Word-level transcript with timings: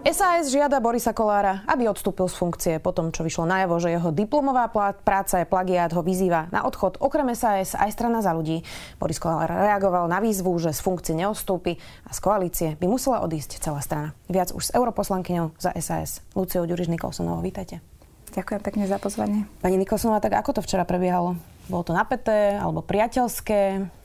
SAS 0.00 0.48
žiada 0.48 0.80
Borisa 0.80 1.12
Kolára, 1.12 1.60
aby 1.68 1.84
odstúpil 1.84 2.24
z 2.24 2.32
funkcie 2.32 2.74
po 2.80 2.88
tom, 2.88 3.12
čo 3.12 3.20
vyšlo 3.20 3.44
najavo, 3.44 3.76
že 3.76 3.92
jeho 3.92 4.08
diplomová 4.08 4.72
práca 4.96 5.44
je 5.44 5.44
plagiát, 5.44 5.92
ho 5.92 6.00
vyzýva 6.00 6.48
na 6.48 6.64
odchod 6.64 6.96
okrem 7.04 7.28
SAS 7.36 7.76
aj 7.76 7.92
strana 7.92 8.24
za 8.24 8.32
ľudí. 8.32 8.64
Boris 8.96 9.20
Kolár 9.20 9.52
reagoval 9.52 10.08
na 10.08 10.24
výzvu, 10.24 10.56
že 10.56 10.72
z 10.72 10.80
funkcie 10.80 11.12
neodstúpi 11.12 11.76
a 12.08 12.16
z 12.16 12.18
koalície 12.24 12.68
by 12.80 12.88
musela 12.88 13.20
odísť 13.20 13.60
celá 13.60 13.84
strana. 13.84 14.16
Viac 14.32 14.56
už 14.56 14.72
s 14.72 14.74
europoslankyňou 14.74 15.52
za 15.60 15.76
SAS 15.76 16.24
Luciou 16.32 16.64
Ďuriš 16.64 16.88
Nikolsonovou. 16.88 17.44
Vítajte. 17.44 17.84
Ďakujem 18.32 18.60
pekne 18.64 18.84
za 18.88 18.96
pozvanie. 18.96 19.44
Pani 19.60 19.76
Nikolsonová, 19.76 20.24
tak 20.24 20.32
ako 20.32 20.56
to 20.56 20.64
včera 20.64 20.88
prebiehalo? 20.88 21.36
Bolo 21.68 21.84
to 21.84 21.92
napäté 21.92 22.56
alebo 22.56 22.80
priateľské? 22.80 23.99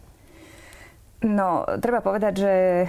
No, 1.24 1.64
treba 1.80 2.04
povedať, 2.04 2.34
že 2.44 2.54
e, 2.84 2.88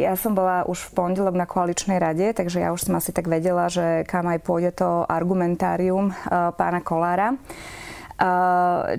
ja 0.00 0.16
som 0.16 0.32
bola 0.32 0.64
už 0.64 0.90
v 0.90 0.94
pondelok 0.96 1.36
na 1.36 1.44
koaličnej 1.44 2.00
rade, 2.00 2.32
takže 2.32 2.64
ja 2.64 2.72
už 2.72 2.88
som 2.88 2.96
asi 2.96 3.12
tak 3.12 3.28
vedela, 3.28 3.68
že 3.68 4.08
kam 4.08 4.24
aj 4.32 4.40
pôjde 4.40 4.72
to 4.80 5.04
argumentárium 5.04 6.08
e, 6.08 6.14
pána 6.56 6.80
Kolára. 6.80 7.36
E, 7.36 7.38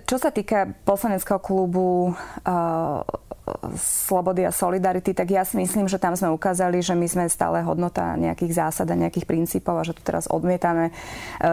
čo 0.06 0.22
sa 0.22 0.30
týka 0.30 0.78
poslaneckého 0.86 1.42
klubu 1.42 2.14
slobody 3.76 4.46
a 4.48 4.52
solidarity, 4.52 5.12
tak 5.12 5.28
ja 5.32 5.44
si 5.44 5.58
myslím, 5.60 5.88
že 5.88 6.00
tam 6.00 6.16
sme 6.16 6.32
ukázali, 6.32 6.80
že 6.84 6.94
my 6.94 7.08
sme 7.08 7.26
stále 7.32 7.64
hodnota 7.64 8.16
nejakých 8.20 8.54
zásad 8.54 8.88
a 8.92 9.00
nejakých 9.00 9.28
princípov 9.28 9.80
a 9.80 9.88
že 9.88 9.96
tu 9.96 10.02
teraz 10.04 10.28
odmietame 10.28 10.90
e, 10.90 10.94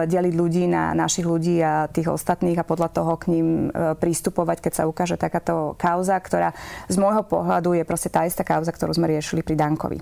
deliť 0.07 0.33
ľudí 0.35 0.63
na 0.67 0.91
našich 0.95 1.25
ľudí 1.25 1.59
a 1.63 1.87
tých 1.89 2.11
ostatných 2.11 2.59
a 2.59 2.67
podľa 2.67 2.89
toho 2.91 3.13
k 3.19 3.31
ním 3.31 3.47
e, 3.71 3.95
prístupovať, 3.95 4.57
keď 4.63 4.73
sa 4.73 4.83
ukáže 4.89 5.15
takáto 5.19 5.73
kauza, 5.79 6.17
ktorá 6.19 6.51
z 6.91 6.95
môjho 6.99 7.23
pohľadu 7.23 7.75
je 7.75 7.83
proste 7.87 8.11
tá 8.11 8.27
istá 8.27 8.43
kauza, 8.43 8.71
ktorú 8.71 8.95
sme 8.95 9.09
riešili 9.09 9.41
pri 9.43 9.55
Dankovi. 9.55 9.99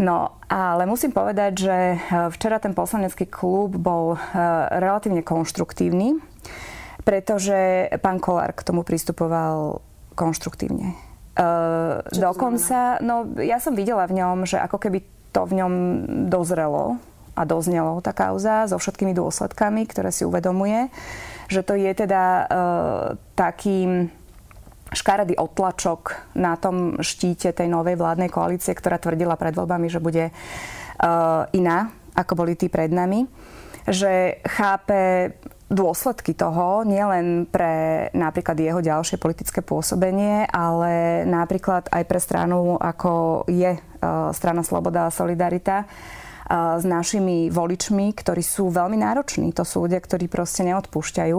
No, 0.00 0.40
ale 0.48 0.88
musím 0.88 1.12
povedať, 1.12 1.52
že 1.56 1.76
e, 1.76 1.96
včera 2.32 2.62
ten 2.62 2.74
poslanecký 2.74 3.28
klub 3.28 3.76
bol 3.76 4.16
relatívne 4.70 5.22
konštruktívny, 5.22 6.18
pretože 7.04 7.88
pán 8.00 8.18
Kolár 8.20 8.52
k 8.56 8.64
tomu 8.64 8.82
pristupoval 8.82 9.80
konštruktívne. 10.14 11.09
Uh, 11.30 12.02
dokonca, 12.10 12.98
no 13.00 13.30
ja 13.38 13.62
som 13.62 13.78
videla 13.78 14.04
v 14.10 14.18
ňom, 14.18 14.44
že 14.44 14.58
ako 14.58 14.82
keby 14.82 14.98
to 15.30 15.46
v 15.46 15.62
ňom 15.62 15.72
dozrelo 16.26 16.98
a 17.38 17.46
doznelo 17.46 18.02
tá 18.02 18.10
kauza 18.10 18.66
so 18.66 18.76
všetkými 18.76 19.14
dôsledkami, 19.14 19.86
ktoré 19.86 20.10
si 20.10 20.26
uvedomuje, 20.26 20.90
že 21.46 21.62
to 21.62 21.78
je 21.78 21.90
teda 21.94 22.22
uh, 22.44 22.46
taký 23.38 24.10
škaredý 24.90 25.38
otlačok 25.38 26.34
na 26.34 26.58
tom 26.58 26.98
štíte 26.98 27.54
tej 27.54 27.70
novej 27.70 27.94
vládnej 27.94 28.26
koalície, 28.26 28.74
ktorá 28.74 28.98
tvrdila 28.98 29.38
pred 29.38 29.54
voľbami, 29.54 29.86
že 29.86 30.02
bude 30.02 30.34
uh, 30.34 31.46
iná, 31.54 31.94
ako 32.18 32.42
boli 32.42 32.58
tí 32.58 32.66
pred 32.66 32.90
nami. 32.90 33.30
Že 33.86 34.44
chápe 34.44 35.32
dôsledky 35.70 36.34
toho, 36.34 36.82
nielen 36.82 37.46
pre 37.46 38.10
napríklad 38.10 38.58
jeho 38.58 38.82
ďalšie 38.82 39.22
politické 39.22 39.62
pôsobenie, 39.62 40.50
ale 40.50 41.22
napríklad 41.22 41.86
aj 41.94 42.04
pre 42.10 42.18
stranu, 42.18 42.74
ako 42.74 43.46
je 43.46 43.78
e, 43.78 43.80
strana 44.34 44.66
Sloboda 44.66 45.06
a 45.06 45.14
Solidarita, 45.14 45.82
e, 45.82 45.86
s 46.74 46.82
našimi 46.82 47.54
voličmi, 47.54 48.10
ktorí 48.18 48.42
sú 48.42 48.74
veľmi 48.74 48.98
nároční. 48.98 49.54
To 49.54 49.62
sú 49.62 49.86
ľudia, 49.86 50.02
ktorí 50.02 50.26
proste 50.26 50.66
neodpúšťajú. 50.66 51.38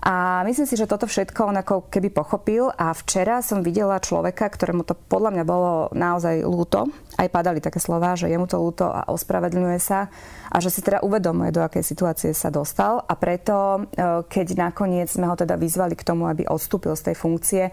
A 0.00 0.40
myslím 0.48 0.64
si, 0.64 0.80
že 0.80 0.88
toto 0.88 1.04
všetko 1.04 1.52
on 1.52 1.60
ako 1.60 1.92
keby 1.92 2.08
pochopil 2.08 2.72
a 2.72 2.96
včera 2.96 3.44
som 3.44 3.60
videla 3.60 4.00
človeka, 4.00 4.48
ktorému 4.48 4.80
to 4.88 4.96
podľa 4.96 5.36
mňa 5.36 5.44
bolo 5.44 5.92
naozaj 5.92 6.40
lúto. 6.40 6.88
Aj 7.20 7.28
padali 7.28 7.60
také 7.60 7.84
slova, 7.84 8.16
že 8.16 8.32
je 8.32 8.40
mu 8.40 8.48
to 8.48 8.56
lúto 8.56 8.88
a 8.88 9.04
ospravedlňuje 9.12 9.76
sa 9.76 10.08
a 10.48 10.56
že 10.56 10.72
si 10.72 10.80
teda 10.80 11.04
uvedomuje, 11.04 11.52
do 11.52 11.60
akej 11.60 11.84
situácie 11.84 12.32
sa 12.32 12.48
dostal 12.48 13.04
a 13.04 13.12
preto, 13.12 13.84
e, 13.92 14.24
keď 14.24 14.56
nakoniec 14.56 15.12
sme 15.12 15.28
ho 15.28 15.36
teda 15.36 15.60
vyzvali 15.60 15.92
k 15.92 16.06
tomu, 16.08 16.32
aby 16.32 16.48
odstúpil 16.48 16.96
z 16.96 17.12
tej 17.12 17.16
funkcie, 17.20 17.64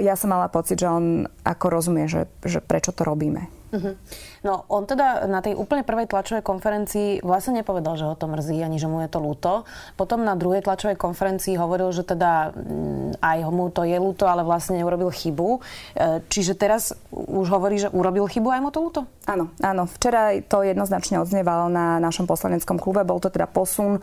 ja 0.00 0.16
som 0.16 0.32
mala 0.32 0.48
pocit, 0.48 0.80
že 0.80 0.88
on 0.88 1.28
ako 1.44 1.66
rozumie, 1.68 2.08
že, 2.08 2.24
že 2.40 2.64
prečo 2.64 2.96
to 2.96 3.04
robíme. 3.04 3.59
Uh-huh. 3.70 3.94
No 4.42 4.66
on 4.66 4.82
teda 4.82 5.30
na 5.30 5.38
tej 5.38 5.54
úplne 5.54 5.86
prvej 5.86 6.10
tlačovej 6.10 6.42
konferencii 6.42 7.22
vlastne 7.22 7.62
nepovedal, 7.62 7.94
že 7.94 8.08
ho 8.08 8.18
to 8.18 8.26
mrzí, 8.26 8.58
ani 8.66 8.82
že 8.82 8.90
mu 8.90 8.98
je 9.04 9.08
to 9.12 9.22
ľúto. 9.22 9.62
Potom 9.94 10.26
na 10.26 10.34
druhej 10.34 10.66
tlačovej 10.66 10.98
konferencii 10.98 11.54
hovoril, 11.54 11.94
že 11.94 12.02
teda 12.02 12.50
mm, 12.50 13.22
aj 13.22 13.38
mu 13.52 13.70
to 13.70 13.86
je 13.86 13.94
ľúto, 13.94 14.26
ale 14.26 14.42
vlastne 14.42 14.74
neurobil 14.74 15.14
chybu. 15.14 15.48
E, 15.54 15.60
čiže 16.26 16.58
teraz 16.58 16.96
už 17.14 17.46
hovorí, 17.52 17.78
že 17.78 17.92
urobil 17.94 18.26
chybu 18.26 18.50
aj 18.50 18.60
mu 18.64 18.70
to 18.74 18.80
ľúto? 18.82 19.00
Áno, 19.30 19.54
áno. 19.62 19.86
Včera 19.86 20.34
to 20.42 20.66
jednoznačne 20.66 21.22
odznievalo 21.22 21.70
na 21.70 22.02
našom 22.02 22.26
poslaneckom 22.26 22.82
klube. 22.82 23.06
Bol 23.06 23.22
to 23.22 23.30
teda 23.30 23.46
posun 23.46 23.98
e, 23.98 24.00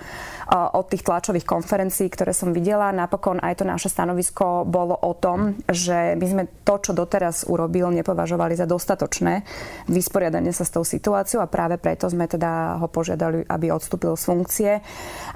od 0.54 0.86
tých 0.88 1.04
tlačových 1.04 1.44
konferencií, 1.44 2.08
ktoré 2.08 2.32
som 2.32 2.56
videla. 2.56 2.96
Napokon 2.96 3.44
aj 3.44 3.60
to 3.60 3.66
naše 3.68 3.92
stanovisko 3.92 4.64
bolo 4.64 4.96
o 4.96 5.12
tom, 5.12 5.60
že 5.68 6.16
my 6.16 6.26
sme 6.30 6.44
to, 6.64 6.80
čo 6.80 6.96
doteraz 6.96 7.44
urobil, 7.52 7.92
nepovažovali 7.92 8.56
za 8.56 8.64
dostatočné 8.64 9.44
vysporiadanie 9.88 10.52
sa 10.52 10.68
s 10.68 10.74
tou 10.74 10.84
situáciou 10.84 11.40
a 11.40 11.48
práve 11.48 11.80
preto 11.80 12.12
sme 12.12 12.28
teda 12.28 12.78
ho 12.78 12.88
požiadali, 12.92 13.48
aby 13.48 13.72
odstúpil 13.72 14.14
z 14.20 14.24
funkcie. 14.28 14.72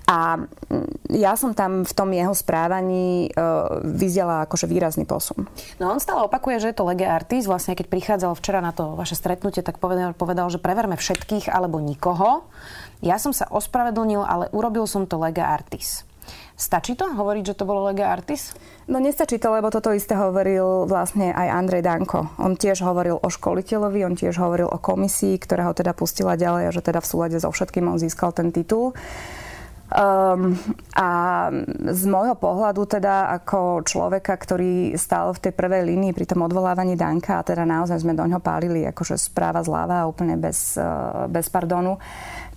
A 0.05 0.37
mm, 0.37 1.15
ja 1.15 1.33
som 1.39 1.55
tam 1.55 1.87
v 1.87 1.93
tom 1.95 2.11
jeho 2.11 2.35
správaní 2.35 3.31
e, 3.31 3.39
vyzdela 3.87 4.45
akože 4.45 4.67
výrazný 4.67 5.07
posun. 5.07 5.47
No 5.79 5.91
on 5.91 6.03
stále 6.03 6.27
opakuje, 6.27 6.59
že 6.61 6.69
je 6.71 6.77
to 6.77 6.87
lege 6.87 7.07
artis. 7.07 7.47
Vlastne 7.47 7.73
keď 7.73 7.87
prichádzal 7.87 8.35
včera 8.35 8.59
na 8.59 8.75
to 8.75 8.99
vaše 8.99 9.15
stretnutie, 9.15 9.63
tak 9.63 9.79
povedal, 9.79 10.11
povedal 10.13 10.51
že 10.51 10.59
preverme 10.59 10.99
všetkých 10.99 11.47
alebo 11.47 11.79
nikoho. 11.79 12.45
Ja 13.01 13.17
som 13.17 13.33
sa 13.33 13.49
ospravedlnil, 13.49 14.21
ale 14.21 14.45
urobil 14.53 14.85
som 14.85 15.09
to 15.09 15.17
lega 15.17 15.47
artis. 15.47 16.05
Stačí 16.61 16.93
to 16.93 17.09
hovoriť, 17.09 17.43
že 17.49 17.57
to 17.57 17.65
bolo 17.65 17.89
lega 17.89 18.13
artis? 18.13 18.53
No 18.85 19.01
nestačí 19.01 19.41
to, 19.41 19.49
lebo 19.49 19.73
toto 19.73 19.89
isté 19.89 20.13
hovoril 20.13 20.85
vlastne 20.85 21.33
aj 21.33 21.57
Andrej 21.57 21.81
Danko. 21.81 22.37
On 22.37 22.53
tiež 22.53 22.85
hovoril 22.85 23.17
o 23.17 23.27
školiteľovi, 23.33 24.05
on 24.05 24.13
tiež 24.13 24.37
hovoril 24.37 24.69
o 24.69 24.77
komisii, 24.77 25.41
ktorá 25.41 25.65
ho 25.65 25.73
teda 25.73 25.97
pustila 25.97 26.37
ďalej 26.37 26.69
a 26.69 26.75
že 26.77 26.85
teda 26.85 27.01
v 27.01 27.09
súlade 27.09 27.37
so 27.41 27.49
všetkým 27.49 27.89
on 27.89 27.97
získal 27.97 28.29
ten 28.29 28.53
titul. 28.53 28.93
Um, 29.91 30.55
a 30.95 31.49
z 31.91 32.03
môjho 32.07 32.37
pohľadu 32.39 32.87
teda 32.87 33.27
ako 33.41 33.83
človeka, 33.83 34.37
ktorý 34.37 34.95
stál 34.95 35.35
v 35.35 35.49
tej 35.49 35.53
prvej 35.57 35.83
línii 35.83 36.15
pri 36.15 36.29
tom 36.29 36.45
odvolávaní 36.47 36.95
Danka 36.95 37.41
a 37.41 37.43
teda 37.43 37.67
naozaj 37.67 38.05
sme 38.05 38.15
do 38.15 38.23
ňoho 38.23 38.39
pálili 38.39 38.87
akože 38.87 39.19
správa 39.19 39.59
zľava 39.65 40.07
úplne 40.07 40.39
bez, 40.39 40.79
uh, 40.79 41.27
bez 41.27 41.51
pardonu, 41.51 41.99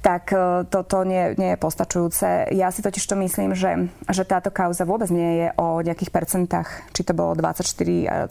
tak 0.05 0.37
e, 0.37 0.69
toto 0.69 1.01
nie, 1.09 1.33
nie 1.41 1.57
je 1.57 1.59
postačujúce. 1.59 2.53
Ja 2.53 2.69
si 2.69 2.85
totiž 2.85 3.01
to 3.09 3.17
myslím, 3.25 3.57
že, 3.57 3.89
že 4.13 4.29
táto 4.29 4.53
kauza 4.53 4.85
vôbec 4.85 5.09
nie 5.09 5.41
je 5.41 5.49
o 5.57 5.81
nejakých 5.81 6.13
percentách, 6.13 6.93
či 6.93 7.09
to 7.09 7.17
bolo 7.17 7.33
24,4% 7.33 8.29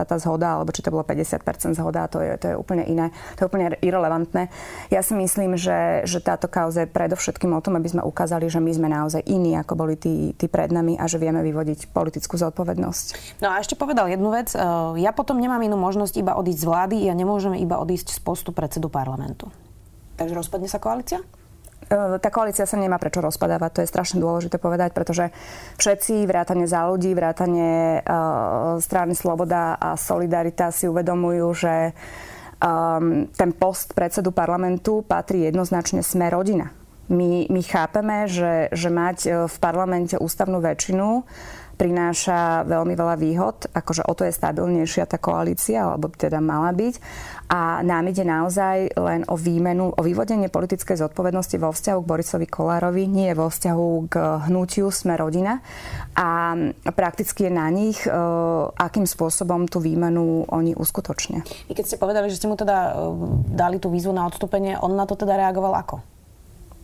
tá 0.00 0.16
zhoda, 0.16 0.56
alebo 0.56 0.72
či 0.72 0.80
to 0.80 0.88
bolo 0.88 1.04
50% 1.04 1.76
zhoda, 1.76 2.08
to 2.08 2.24
je, 2.24 2.32
to 2.40 2.46
je 2.48 2.54
úplne 2.56 2.88
iné, 2.88 3.12
to 3.36 3.44
je 3.44 3.48
úplne 3.52 3.76
irrelevantné. 3.84 4.48
Ja 4.88 5.04
si 5.04 5.12
myslím, 5.12 5.60
že, 5.60 6.08
že 6.08 6.24
táto 6.24 6.48
kauza 6.48 6.88
je 6.88 6.88
predovšetkým 6.88 7.52
o 7.52 7.60
tom, 7.60 7.76
aby 7.76 7.92
sme 7.92 8.00
ukázali, 8.00 8.48
že 8.48 8.64
my 8.64 8.72
sme 8.72 8.88
naozaj 8.88 9.20
iní, 9.28 9.60
ako 9.60 9.76
boli 9.76 10.00
tí, 10.00 10.32
tí 10.32 10.48
pred 10.48 10.72
nami 10.72 10.96
a 10.96 11.04
že 11.04 11.20
vieme 11.20 11.44
vyvodiť 11.44 11.92
politickú 11.92 12.40
zodpovednosť. 12.40 13.36
No 13.44 13.52
a 13.52 13.60
ešte 13.60 13.76
povedal 13.76 14.08
jednu 14.08 14.32
vec. 14.32 14.56
E, 14.56 14.58
ja 14.96 15.12
potom 15.12 15.36
nemám 15.36 15.60
inú 15.60 15.76
možnosť 15.76 16.16
iba 16.16 16.40
odísť 16.40 16.64
z 16.64 16.68
vlády, 16.72 16.96
ja 17.04 17.12
nemôžem 17.12 17.52
iba 17.60 17.76
odísť 17.76 18.16
z 18.16 18.20
postu 18.24 18.56
predsedu 18.56 18.88
parlamentu. 18.88 19.52
Takže 20.20 20.36
rozpadne 20.36 20.68
sa 20.68 20.76
koalícia? 20.76 21.24
E, 21.88 22.20
tá 22.20 22.28
koalícia 22.28 22.68
sa 22.68 22.76
nemá 22.76 23.00
prečo 23.00 23.24
rozpadávať, 23.24 23.70
to 23.72 23.80
je 23.80 23.88
strašne 23.88 24.20
dôležité 24.20 24.60
povedať, 24.60 24.92
pretože 24.92 25.32
všetci, 25.80 26.28
vrátane 26.28 26.68
za 26.68 26.84
ľudí, 26.84 27.16
vrátane 27.16 28.04
uh, 28.04 28.76
strany 28.84 29.16
Sloboda 29.16 29.80
a 29.80 29.96
Solidarita 29.96 30.68
si 30.68 30.84
uvedomujú, 30.92 31.46
že 31.56 31.96
um, 32.60 33.32
ten 33.32 33.56
post 33.56 33.96
predsedu 33.96 34.28
parlamentu 34.28 35.00
patrí 35.08 35.48
jednoznačne 35.48 36.04
sme 36.04 36.28
rodina. 36.28 36.68
My, 37.08 37.48
my 37.48 37.62
chápeme, 37.64 38.28
že, 38.28 38.70
že 38.70 38.86
mať 38.86 39.50
v 39.50 39.56
parlamente 39.58 40.14
ústavnú 40.14 40.62
väčšinu 40.62 41.26
prináša 41.80 42.68
veľmi 42.68 42.92
veľa 42.92 43.16
výhod, 43.16 43.56
akože 43.72 44.04
o 44.04 44.12
to 44.12 44.28
je 44.28 44.36
stabilnejšia 44.36 45.08
tá 45.08 45.16
koalícia, 45.16 45.88
alebo 45.88 46.12
teda 46.12 46.36
mala 46.44 46.76
byť. 46.76 46.94
A 47.48 47.80
nám 47.80 48.04
ide 48.12 48.20
naozaj 48.22 48.92
len 49.00 49.24
o 49.26 49.34
výmenu, 49.34 49.88
o 49.96 50.02
vyvodenie 50.04 50.52
politickej 50.52 51.00
zodpovednosti 51.00 51.56
vo 51.56 51.72
vzťahu 51.72 51.98
k 52.04 52.10
Borisovi 52.12 52.46
Kolárovi, 52.46 53.08
nie 53.08 53.32
vo 53.32 53.48
vzťahu 53.48 53.88
k 54.12 54.14
hnutiu 54.46 54.92
Sme 54.92 55.16
rodina. 55.16 55.64
A 56.20 56.52
prakticky 56.92 57.48
je 57.48 57.52
na 57.56 57.66
nich, 57.72 58.04
e, 58.04 58.12
akým 58.76 59.08
spôsobom 59.08 59.64
tú 59.66 59.80
výmenu 59.80 60.44
oni 60.52 60.76
uskutočnia. 60.76 61.42
I 61.66 61.72
keď 61.72 61.84
ste 61.88 61.98
povedali, 61.98 62.28
že 62.28 62.38
ste 62.38 62.46
mu 62.46 62.60
teda 62.60 62.76
e, 62.76 62.92
dali 63.56 63.80
tú 63.80 63.88
výzvu 63.88 64.12
na 64.12 64.28
odstúpenie, 64.28 64.76
on 64.78 64.94
na 64.94 65.08
to 65.08 65.16
teda 65.16 65.34
reagoval 65.40 65.74
ako? 65.74 66.19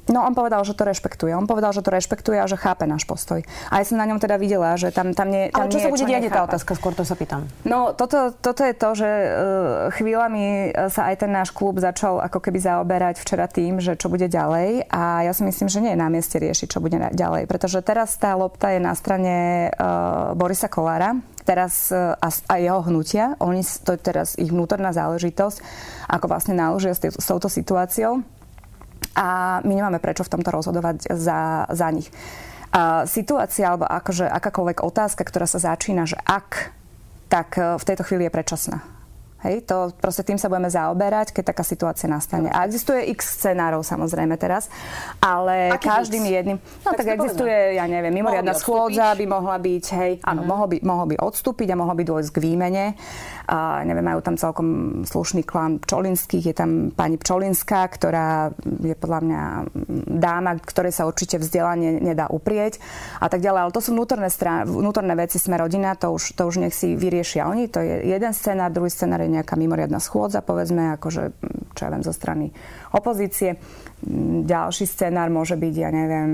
No 0.06 0.23
on 0.23 0.38
povedal, 0.38 0.62
že 0.62 0.79
to 0.79 0.87
rešpektuje. 0.87 1.35
On 1.35 1.50
povedal, 1.50 1.75
že 1.75 1.82
to 1.82 1.91
rešpektuje 1.91 2.38
a 2.38 2.47
že 2.47 2.55
chápe 2.55 2.87
náš 2.87 3.03
postoj. 3.03 3.43
A 3.70 3.82
ja 3.82 3.85
som 3.87 3.99
na 3.99 4.06
ňom 4.06 4.23
teda 4.23 4.38
videla, 4.38 4.79
že 4.79 4.94
tam, 4.94 5.11
tam 5.11 5.35
nie 5.35 5.50
tam 5.50 5.67
Ale 5.67 5.70
čo 5.75 5.79
nie, 5.82 5.85
sa 5.87 5.91
bude 5.91 6.06
diať, 6.06 6.31
tá 6.31 6.43
otázka, 6.47 6.70
skôr 6.79 6.94
to 6.94 7.03
sa 7.03 7.19
pýtam. 7.19 7.50
No 7.67 7.91
toto, 7.91 8.31
toto 8.38 8.62
je 8.62 8.75
to, 8.79 8.88
že 8.94 9.11
uh, 9.11 9.31
chvíľami 9.99 10.70
sa 10.94 11.11
aj 11.11 11.26
ten 11.26 11.31
náš 11.35 11.50
klub 11.50 11.82
začal 11.82 12.23
ako 12.23 12.38
keby 12.38 12.58
zaoberať 12.62 13.19
včera 13.19 13.50
tým, 13.50 13.82
že 13.82 13.99
čo 13.99 14.06
bude 14.06 14.31
ďalej. 14.31 14.87
A 14.94 15.26
ja 15.26 15.32
si 15.35 15.43
myslím, 15.43 15.67
že 15.67 15.82
nie 15.82 15.93
je 15.94 16.00
na 16.00 16.06
mieste 16.06 16.38
riešiť, 16.38 16.67
čo 16.70 16.79
bude 16.79 16.97
ďalej. 16.97 17.50
Pretože 17.50 17.82
teraz 17.82 18.14
tá 18.14 18.38
lopta 18.38 18.70
je 18.70 18.79
na 18.79 18.94
strane 18.94 19.69
uh, 19.75 20.38
Borisa 20.38 20.70
Kolára, 20.70 21.19
teraz 21.47 21.94
a, 21.94 22.19
a 22.26 22.55
jeho 22.59 22.82
hnutia. 22.82 23.38
Oni, 23.38 23.62
to 23.62 23.94
je 23.94 24.00
teraz 24.02 24.35
ich 24.35 24.50
vnútorná 24.50 24.91
záležitosť, 24.91 25.62
ako 26.11 26.26
vlastne 26.26 26.59
náložia 26.59 26.91
s, 26.91 27.06
s 27.06 27.26
touto 27.26 27.47
situáciou 27.47 28.26
a 29.17 29.61
my 29.65 29.73
nemáme 29.73 29.99
prečo 29.99 30.25
v 30.25 30.33
tomto 30.37 30.53
rozhodovať 30.53 31.09
za, 31.17 31.65
za 31.73 31.89
nich. 31.89 32.13
A 32.77 33.09
situácia 33.09 33.73
alebo 33.73 33.89
akože 33.89 34.29
akákoľvek 34.29 34.85
otázka, 34.85 35.25
ktorá 35.25 35.49
sa 35.49 35.57
začína, 35.57 36.05
že 36.05 36.21
ak, 36.21 36.77
tak 37.33 37.57
e, 37.57 37.81
v 37.81 37.87
tejto 37.89 38.05
chvíli 38.05 38.29
je 38.29 38.35
predčasná. 38.37 38.96
Hej, 39.44 39.69
to 39.69 39.93
proste 40.00 40.25
tým 40.25 40.41
sa 40.41 40.49
budeme 40.49 40.73
zaoberať, 40.73 41.37
keď 41.37 41.53
taká 41.53 41.61
situácia 41.61 42.09
nastane. 42.09 42.49
A 42.49 42.65
existuje 42.65 43.05
x 43.12 43.37
scenárov 43.37 43.85
samozrejme 43.85 44.33
teraz, 44.41 44.73
ale 45.21 45.77
Aký 45.77 45.93
každým 45.93 46.25
x? 46.25 46.33
jedným... 46.33 46.56
No 46.56 46.91
tak, 46.97 47.05
tak 47.05 47.21
existuje, 47.21 47.53
povedal. 47.53 47.77
ja 47.77 47.85
neviem, 47.85 48.12
mimoriadná 48.17 48.56
schôdza 48.56 49.12
by 49.12 49.27
mohla 49.29 49.61
byť, 49.61 49.85
hej, 50.00 50.12
áno, 50.25 50.41
mm-hmm. 50.41 50.49
mohol, 50.49 50.67
by, 50.73 50.77
mohol 50.81 51.06
by 51.12 51.17
odstúpiť 51.21 51.69
a 51.69 51.77
mohol 51.77 51.94
by 52.00 52.05
dôjsť 52.09 52.31
k 52.33 52.38
výmene. 52.41 52.85
A 53.47 53.85
neviem, 53.85 54.03
majú 54.03 54.25
tam 54.25 54.41
celkom 54.41 54.69
slušný 55.05 55.44
klan 55.44 55.79
Pčolinských, 55.85 56.50
je 56.50 56.55
tam 56.56 56.71
pani 56.97 57.21
Pčolinská, 57.21 57.87
ktorá 57.93 58.50
je 58.65 58.97
podľa 58.97 59.21
mňa 59.21 59.43
dáma, 60.17 60.56
ktorej 60.65 60.97
sa 60.97 61.05
určite 61.05 61.37
vzdelanie 61.38 62.00
nedá 62.00 62.27
uprieť 62.27 62.81
a 63.21 63.29
tak 63.29 63.44
ďalej. 63.44 63.69
Ale 63.69 63.75
to 63.77 63.85
sú 63.85 63.93
vnútorné, 63.93 64.33
strán, 64.33 64.65
vnútorné 64.67 65.12
veci, 65.15 65.37
sme 65.37 65.61
rodina, 65.61 65.94
to 65.94 66.11
už, 66.11 66.35
to 66.35 66.43
už 66.49 66.65
nech 66.65 66.75
si 66.75 66.97
vyriešia 66.97 67.47
oni. 67.47 67.69
To 67.71 67.85
je 67.85 68.09
jeden 68.09 68.33
scenár, 68.35 68.73
druhý 68.73 68.91
scenár 68.91 69.25
je 69.26 69.34
nejaká 69.34 69.58
mimoriadná 69.58 69.99
schôdza, 69.99 70.40
povedzme, 70.40 70.94
akože, 70.96 71.34
čo 71.75 71.81
ja 71.82 71.90
viem, 71.90 72.06
zo 72.06 72.14
strany 72.14 72.55
opozície. 72.94 73.58
Ďalší 74.46 74.87
scenár 74.87 75.28
môže 75.28 75.58
byť, 75.58 75.75
ja 75.75 75.90
neviem, 75.90 76.31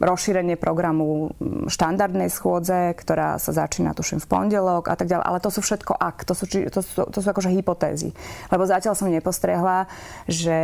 rozšírenie 0.00 0.56
programu 0.56 1.36
štandardnej 1.68 2.32
schôdze, 2.32 2.96
ktorá 2.96 3.36
sa 3.36 3.52
začína, 3.52 3.92
tuším, 3.92 4.18
v 4.24 4.30
pondelok 4.32 4.88
a 4.88 4.96
tak 4.96 5.12
ďalej. 5.12 5.24
Ale 5.28 5.38
to 5.44 5.52
sú 5.52 5.60
všetko 5.60 5.92
ak, 5.92 6.24
to 6.24 6.32
sú, 6.32 6.48
to 6.48 6.80
sú, 6.80 7.04
to 7.04 7.18
sú 7.20 7.28
akože 7.28 7.52
hypotézy. 7.52 8.16
Lebo 8.48 8.64
zatiaľ 8.64 8.96
som 8.96 9.12
nepostrehla, 9.12 9.84
že 10.24 10.58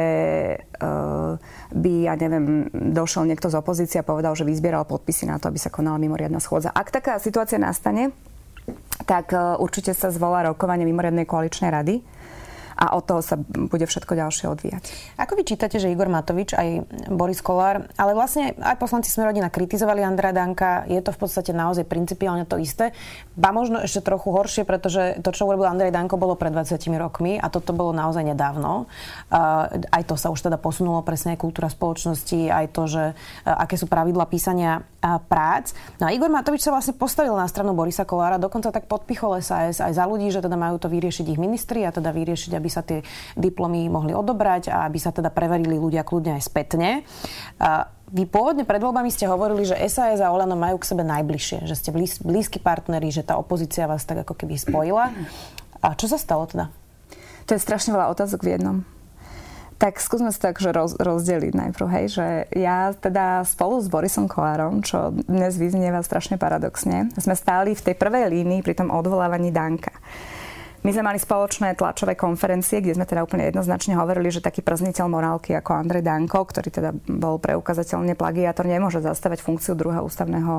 uh, 0.57 1.37
by, 1.69 1.93
ja 2.09 2.17
neviem, 2.17 2.73
došiel 2.73 3.29
niekto 3.29 3.53
z 3.53 3.61
opozície 3.61 4.01
a 4.01 4.09
povedal, 4.09 4.33
že 4.33 4.49
vyzbieral 4.49 4.89
podpisy 4.89 5.29
na 5.29 5.37
to, 5.37 5.53
aby 5.53 5.61
sa 5.61 5.69
konala 5.69 6.01
mimoriadna 6.01 6.41
schôdza. 6.41 6.73
Ak 6.73 6.89
taká 6.89 7.21
situácia 7.21 7.61
nastane, 7.61 8.17
tak 9.07 9.33
e, 9.33 9.39
určite 9.63 9.95
sa 9.95 10.11
zvolá 10.11 10.45
rokovanie 10.51 10.83
mimoriadnej 10.83 11.25
koaličnej 11.25 11.71
rady 11.71 12.03
a 12.77 12.93
od 12.93 13.09
toho 13.09 13.25
sa 13.25 13.41
bude 13.41 13.89
všetko 13.89 14.13
ďalšie 14.13 14.47
odvíjať. 14.53 14.83
Ako 15.17 15.33
vy 15.35 15.49
čítate, 15.49 15.81
že 15.81 15.89
Igor 15.89 16.13
Matovič 16.13 16.53
aj 16.53 16.85
Boris 17.09 17.41
Kolár, 17.41 17.89
ale 17.97 18.13
vlastne 18.13 18.53
aj 18.61 18.77
poslanci 18.77 19.09
sme 19.09 19.33
rodina 19.33 19.49
kritizovali 19.49 20.05
Andra 20.05 20.31
Danka, 20.31 20.85
je 20.85 21.01
to 21.01 21.11
v 21.11 21.19
podstate 21.25 21.57
naozaj 21.57 21.89
principiálne 21.89 22.45
to 22.45 22.61
isté. 22.61 22.93
Ba 23.33 23.51
možno 23.51 23.81
ešte 23.81 24.05
trochu 24.05 24.29
horšie, 24.29 24.69
pretože 24.69 25.17
to, 25.25 25.33
čo 25.33 25.49
urobil 25.49 25.73
Andrej 25.73 25.97
Danko, 25.97 26.21
bolo 26.21 26.37
pred 26.37 26.53
20 26.53 26.77
rokmi 27.01 27.41
a 27.41 27.49
toto 27.49 27.73
bolo 27.73 27.97
naozaj 27.97 28.23
nedávno. 28.23 28.85
Aj 29.33 30.03
to 30.05 30.21
sa 30.21 30.29
už 30.29 30.45
teda 30.45 30.61
posunulo 30.61 31.01
presne 31.01 31.33
aj 31.33 31.41
kultúra 31.41 31.73
spoločnosti, 31.73 32.53
aj 32.53 32.67
to, 32.77 32.83
že 32.85 33.03
aké 33.49 33.81
sú 33.81 33.89
pravidla 33.89 34.29
písania 34.29 34.85
prác. 35.31 35.73
No 36.03 36.11
a 36.11 36.13
Igor 36.13 36.29
Matovič 36.29 36.61
sa 36.67 36.75
vlastne 36.75 36.93
postavil 36.93 37.33
na 37.33 37.47
stranu 37.49 37.73
Borisa 37.73 38.05
Kolára, 38.05 38.37
dokonca 38.43 38.69
tak 38.75 38.91
podpichol 38.91 39.39
SAS 39.41 39.79
aj 39.81 39.95
za 39.95 40.05
ľudí, 40.05 40.29
že 40.29 40.43
teda 40.43 40.59
majú 40.59 40.77
to 40.77 40.91
vyriešiť 40.91 41.27
ich 41.31 41.41
ministri 41.41 41.87
a 41.87 41.95
teda 41.95 42.11
vyriešiť, 42.11 42.59
aby 42.59 42.66
sa 42.69 42.87
tie 42.87 43.03
diplomy 43.35 43.89
mohli 43.89 44.13
odobrať 44.13 44.71
a 44.71 44.87
aby 44.87 44.99
sa 45.01 45.11
teda 45.11 45.31
preverili 45.31 45.79
ľudia 45.81 46.07
kľudne 46.07 46.37
aj 46.39 46.43
spätne. 46.47 47.03
Vy 48.07 48.23
pôvodne 48.31 48.63
pred 48.63 48.79
voľbami 48.79 49.11
ste 49.11 49.27
hovorili, 49.27 49.67
že 49.67 49.75
SAS 49.91 50.23
a 50.23 50.31
Olano 50.31 50.55
majú 50.55 50.79
k 50.79 50.89
sebe 50.95 51.03
najbližšie, 51.03 51.67
že 51.67 51.75
ste 51.75 51.91
blíz, 51.91 52.23
blízki 52.23 52.63
partneri, 52.63 53.11
že 53.11 53.27
tá 53.27 53.35
opozícia 53.35 53.91
vás 53.91 54.07
tak 54.07 54.23
ako 54.23 54.39
keby 54.39 54.55
spojila. 54.55 55.11
A 55.83 55.99
čo 55.99 56.07
sa 56.07 56.15
stalo 56.15 56.47
teda? 56.47 56.71
To 57.47 57.55
je 57.55 57.63
strašne 57.63 57.91
veľa 57.95 58.11
otázok 58.15 58.47
v 58.47 58.59
jednom. 58.59 58.77
Tak 59.77 60.01
skúsme 60.01 60.33
si 60.33 60.41
tak, 60.41 60.57
roz, 60.57 60.97
rozdeliť 60.97 61.53
najprv, 61.53 61.87
hej, 62.01 62.07
že 62.09 62.27
ja 62.57 62.97
teda 62.97 63.45
spolu 63.45 63.77
s 63.85 63.93
Borisom 63.93 64.25
Kolárom, 64.25 64.81
čo 64.81 65.13
dnes 65.29 65.61
vyznieva 65.61 66.01
strašne 66.01 66.41
paradoxne, 66.41 67.13
sme 67.21 67.37
stáli 67.37 67.77
v 67.77 67.85
tej 67.85 67.95
prvej 67.99 68.33
línii 68.33 68.65
pri 68.65 68.73
tom 68.73 68.89
odvolávaní 68.89 69.53
Danka. 69.53 69.93
My 70.87 70.95
sme 70.95 71.03
mali 71.03 71.19
spoločné 71.19 71.75
tlačové 71.75 72.15
konferencie, 72.15 72.79
kde 72.79 72.95
sme 72.95 73.11
teda 73.11 73.27
úplne 73.27 73.51
jednoznačne 73.51 73.99
hovorili, 73.99 74.31
že 74.31 74.39
taký 74.39 74.63
przniteľ 74.63 75.11
morálky 75.11 75.51
ako 75.59 75.83
Andrej 75.83 76.07
Danko, 76.07 76.47
ktorý 76.47 76.71
teda 76.71 76.95
bol 76.95 77.43
preukazateľne 77.43 78.15
plagiátor, 78.15 78.71
nemôže 78.71 79.03
zastávať 79.03 79.43
funkciu 79.43 79.75
druhého 79.75 80.07
ústavného, 80.07 80.55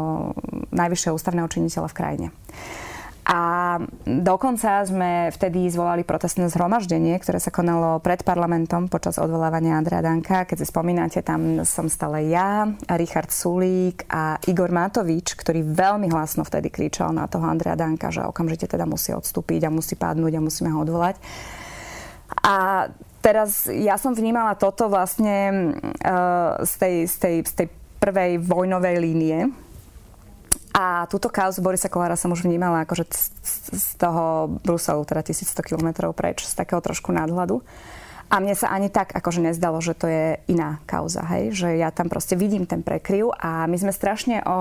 najvyššieho 0.75 1.15
ústavného 1.15 1.47
činiteľa 1.47 1.87
v 1.87 1.95
krajine. 1.95 2.27
A 3.27 3.75
dokonca 4.07 4.87
sme 4.87 5.27
vtedy 5.35 5.67
zvolali 5.67 6.07
protestné 6.07 6.47
zhromaždenie, 6.47 7.19
ktoré 7.19 7.43
sa 7.43 7.51
konalo 7.51 7.99
pred 7.99 8.23
parlamentom 8.23 8.87
počas 8.87 9.19
odvolávania 9.19 9.75
Andrea 9.75 9.99
Danka. 9.99 10.47
Keď 10.47 10.63
si 10.63 10.71
spomínate, 10.71 11.19
tam 11.27 11.59
som 11.67 11.91
stále 11.91 12.31
ja, 12.31 12.71
Richard 12.95 13.27
Sulík 13.27 14.07
a 14.07 14.39
Igor 14.47 14.71
Matovič, 14.71 15.35
ktorý 15.35 15.59
veľmi 15.59 16.07
hlasno 16.07 16.47
vtedy 16.47 16.71
kričal 16.71 17.11
na 17.11 17.27
toho 17.27 17.43
Andrea 17.43 17.75
Danka, 17.75 18.15
že 18.15 18.23
okamžite 18.23 18.63
teda 18.63 18.87
musí 18.87 19.11
odstúpiť 19.11 19.67
a 19.67 19.75
musí 19.75 19.99
padnúť 19.99 20.39
a 20.39 20.45
musíme 20.47 20.71
ho 20.71 20.79
odvolať. 20.87 21.19
A 22.47 22.87
teraz 23.19 23.67
ja 23.67 23.99
som 23.99 24.15
vnímala 24.15 24.55
toto 24.55 24.87
vlastne 24.87 25.75
uh, 25.83 26.63
z, 26.63 26.73
tej, 26.79 26.95
z, 27.11 27.15
tej, 27.19 27.35
z 27.43 27.53
tej 27.59 27.67
prvej 27.99 28.39
vojnovej 28.39 28.95
línie, 29.03 29.51
a 30.77 31.09
túto 31.09 31.33
kauzu 31.33 31.65
Borisa 31.65 31.89
Kolára 31.89 32.13
som 32.13 32.29
už 32.29 32.45
vnímala 32.45 32.85
akože 32.85 33.09
z 33.73 33.97
toho 33.97 34.45
Bruselu, 34.61 35.01
teda 35.09 35.25
1100 35.25 35.65
km 35.65 36.13
preč, 36.13 36.45
z 36.45 36.53
takého 36.53 36.77
trošku 36.85 37.09
nadhľadu. 37.09 37.65
A 38.27 38.43
mne 38.43 38.53
sa 38.59 38.69
ani 38.75 38.91
tak 38.91 39.15
akože 39.15 39.39
nezdalo, 39.39 39.79
že 39.79 39.95
to 39.95 40.05
je 40.11 40.35
iná 40.51 40.83
kauza, 40.83 41.23
hej? 41.31 41.55
že 41.55 41.79
ja 41.79 41.95
tam 41.95 42.11
proste 42.11 42.35
vidím 42.35 42.67
ten 42.67 42.83
prekryv 42.83 43.31
a 43.39 43.71
my 43.71 43.77
sme 43.79 43.95
strašne 43.95 44.43
o, 44.43 44.57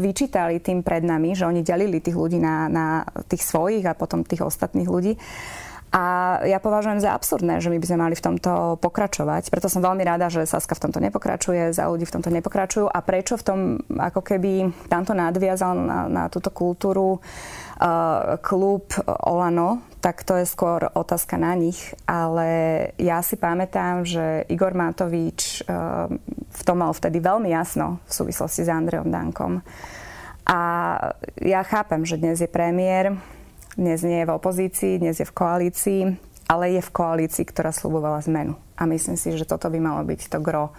vyčítali 0.00 0.64
tým 0.64 0.80
pred 0.80 1.04
nami, 1.04 1.36
že 1.36 1.44
oni 1.44 1.60
delili 1.60 2.00
tých 2.00 2.16
ľudí 2.16 2.40
na, 2.40 2.72
na 2.72 3.04
tých 3.28 3.44
svojich 3.44 3.84
a 3.84 3.92
potom 3.92 4.24
tých 4.24 4.40
ostatných 4.48 4.88
ľudí. 4.88 5.12
A 5.90 6.38
ja 6.46 6.62
považujem 6.62 7.02
za 7.02 7.18
absurdné, 7.18 7.58
že 7.58 7.66
my 7.66 7.82
by 7.82 7.86
sme 7.90 7.98
mali 7.98 8.14
v 8.14 8.22
tomto 8.22 8.78
pokračovať. 8.78 9.50
Preto 9.50 9.66
som 9.66 9.82
veľmi 9.82 10.06
rada, 10.06 10.30
že 10.30 10.46
Saska 10.46 10.78
v 10.78 10.86
tomto 10.86 11.02
nepokračuje, 11.02 11.74
za 11.74 11.90
ľudí 11.90 12.06
v 12.06 12.14
tomto 12.14 12.30
nepokračujú. 12.30 12.86
A 12.86 12.98
prečo 13.02 13.34
v 13.34 13.42
tom 13.42 13.60
ako 13.90 14.22
keby 14.22 14.70
tamto 14.86 15.18
nadviazal 15.18 15.74
na, 15.74 16.06
na 16.06 16.24
túto 16.30 16.54
kultúru 16.54 17.18
uh, 17.18 18.38
klub 18.38 18.86
Olano, 19.26 19.82
tak 19.98 20.22
to 20.22 20.38
je 20.38 20.46
skôr 20.46 20.86
otázka 20.94 21.34
na 21.34 21.58
nich. 21.58 21.90
Ale 22.06 22.46
ja 22.94 23.18
si 23.26 23.34
pamätám, 23.34 24.06
že 24.06 24.46
Igor 24.46 24.78
Matovič 24.78 25.66
uh, 25.66 26.06
v 26.38 26.62
tom 26.62 26.86
mal 26.86 26.94
vtedy 26.94 27.18
veľmi 27.18 27.50
jasno 27.50 27.98
v 28.06 28.12
súvislosti 28.14 28.62
s 28.62 28.70
Andreom 28.70 29.10
Dankom. 29.10 29.58
A 30.46 30.60
ja 31.42 31.66
chápem, 31.66 32.06
že 32.06 32.14
dnes 32.14 32.38
je 32.38 32.46
premiér, 32.46 33.18
dnes 33.74 34.02
nie 34.02 34.22
je 34.22 34.28
v 34.28 34.34
opozícii, 34.34 34.98
dnes 34.98 35.18
je 35.20 35.26
v 35.26 35.34
koalícii 35.34 36.02
ale 36.50 36.74
je 36.74 36.82
v 36.82 36.90
koalícii, 36.90 37.46
ktorá 37.46 37.70
slubovala 37.70 38.18
zmenu. 38.26 38.58
A 38.74 38.82
myslím 38.90 39.14
si, 39.14 39.30
že 39.38 39.46
toto 39.46 39.70
by 39.70 39.78
malo 39.78 40.02
byť 40.02 40.20
to 40.26 40.42
gro 40.42 40.74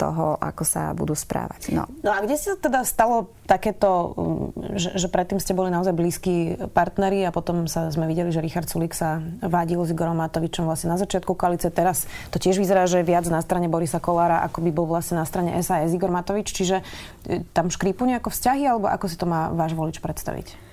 toho, 0.00 0.40
ako 0.40 0.64
sa 0.64 0.96
budú 0.96 1.12
správať. 1.12 1.76
No. 1.76 1.84
no 2.00 2.08
a 2.08 2.24
kde 2.24 2.40
sa 2.40 2.56
teda 2.56 2.88
stalo 2.88 3.36
takéto, 3.44 4.16
mm, 4.16 4.80
že, 4.80 4.90
že 4.96 5.08
predtým 5.12 5.36
ste 5.36 5.52
boli 5.52 5.68
naozaj 5.68 5.92
blízki 5.92 6.56
partneri 6.72 7.20
a 7.28 7.34
potom 7.36 7.68
sa 7.68 7.92
sme 7.92 8.08
videli, 8.08 8.32
že 8.32 8.40
Richard 8.40 8.72
Sulik 8.72 8.96
sa 8.96 9.20
vádil 9.44 9.84
s 9.84 9.92
Igorom 9.92 10.16
Matovičom 10.16 10.64
vlastne 10.64 10.88
na 10.88 10.96
začiatku 10.96 11.36
koalície. 11.36 11.68
Teraz 11.68 12.08
to 12.32 12.40
tiež 12.40 12.56
vyzerá, 12.56 12.88
že 12.88 13.04
viac 13.04 13.28
na 13.28 13.44
strane 13.44 13.68
Borisa 13.68 14.00
Kolára, 14.00 14.40
ako 14.40 14.64
by 14.64 14.70
bol 14.72 14.88
vlastne 14.88 15.20
na 15.20 15.28
strane 15.28 15.52
SAS 15.60 15.92
Igor 15.92 16.08
Matovič. 16.08 16.48
Čiže 16.48 16.80
e, 17.28 17.44
tam 17.52 17.68
škrípu 17.68 18.08
nejako 18.08 18.32
vzťahy, 18.32 18.64
alebo 18.64 18.88
ako 18.88 19.04
si 19.04 19.20
to 19.20 19.28
má 19.28 19.52
váš 19.52 19.76
volič 19.76 20.00
predstaviť? 20.00 20.71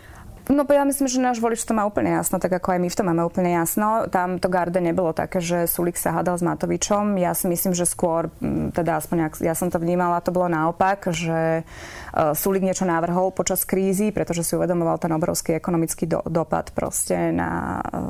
No 0.50 0.66
ja 0.66 0.82
myslím, 0.82 1.06
že 1.06 1.22
náš 1.22 1.38
volič 1.38 1.62
to 1.62 1.78
má 1.78 1.86
úplne 1.86 2.10
jasno, 2.10 2.42
tak 2.42 2.50
ako 2.50 2.74
aj 2.74 2.80
my 2.82 2.90
v 2.90 2.98
tom 2.98 3.06
máme 3.06 3.22
úplne 3.22 3.54
jasno. 3.54 4.10
Tam 4.10 4.42
to 4.42 4.50
garde 4.50 4.82
nebolo 4.82 5.14
také, 5.14 5.38
že 5.38 5.70
Sulik 5.70 5.94
sa 5.94 6.10
hádal 6.10 6.42
s 6.42 6.44
Matovičom. 6.44 7.22
Ja 7.22 7.38
si 7.38 7.46
myslím, 7.46 7.78
že 7.78 7.86
skôr, 7.86 8.34
teda 8.74 8.98
aspoň 8.98 9.30
ja 9.46 9.54
som 9.54 9.70
to 9.70 9.78
vnímala, 9.78 10.26
to 10.26 10.34
bolo 10.34 10.50
naopak, 10.50 11.14
že 11.14 11.62
e, 11.62 11.64
Sulik 12.34 12.66
niečo 12.66 12.90
navrhol 12.90 13.30
počas 13.30 13.62
krízy, 13.62 14.10
pretože 14.10 14.42
si 14.42 14.58
uvedomoval 14.58 14.98
ten 14.98 15.14
obrovský 15.14 15.54
ekonomický 15.54 16.10
do, 16.10 16.26
dopad 16.26 16.74
proste 16.74 17.30
na, 17.30 17.78
e, 17.86 18.02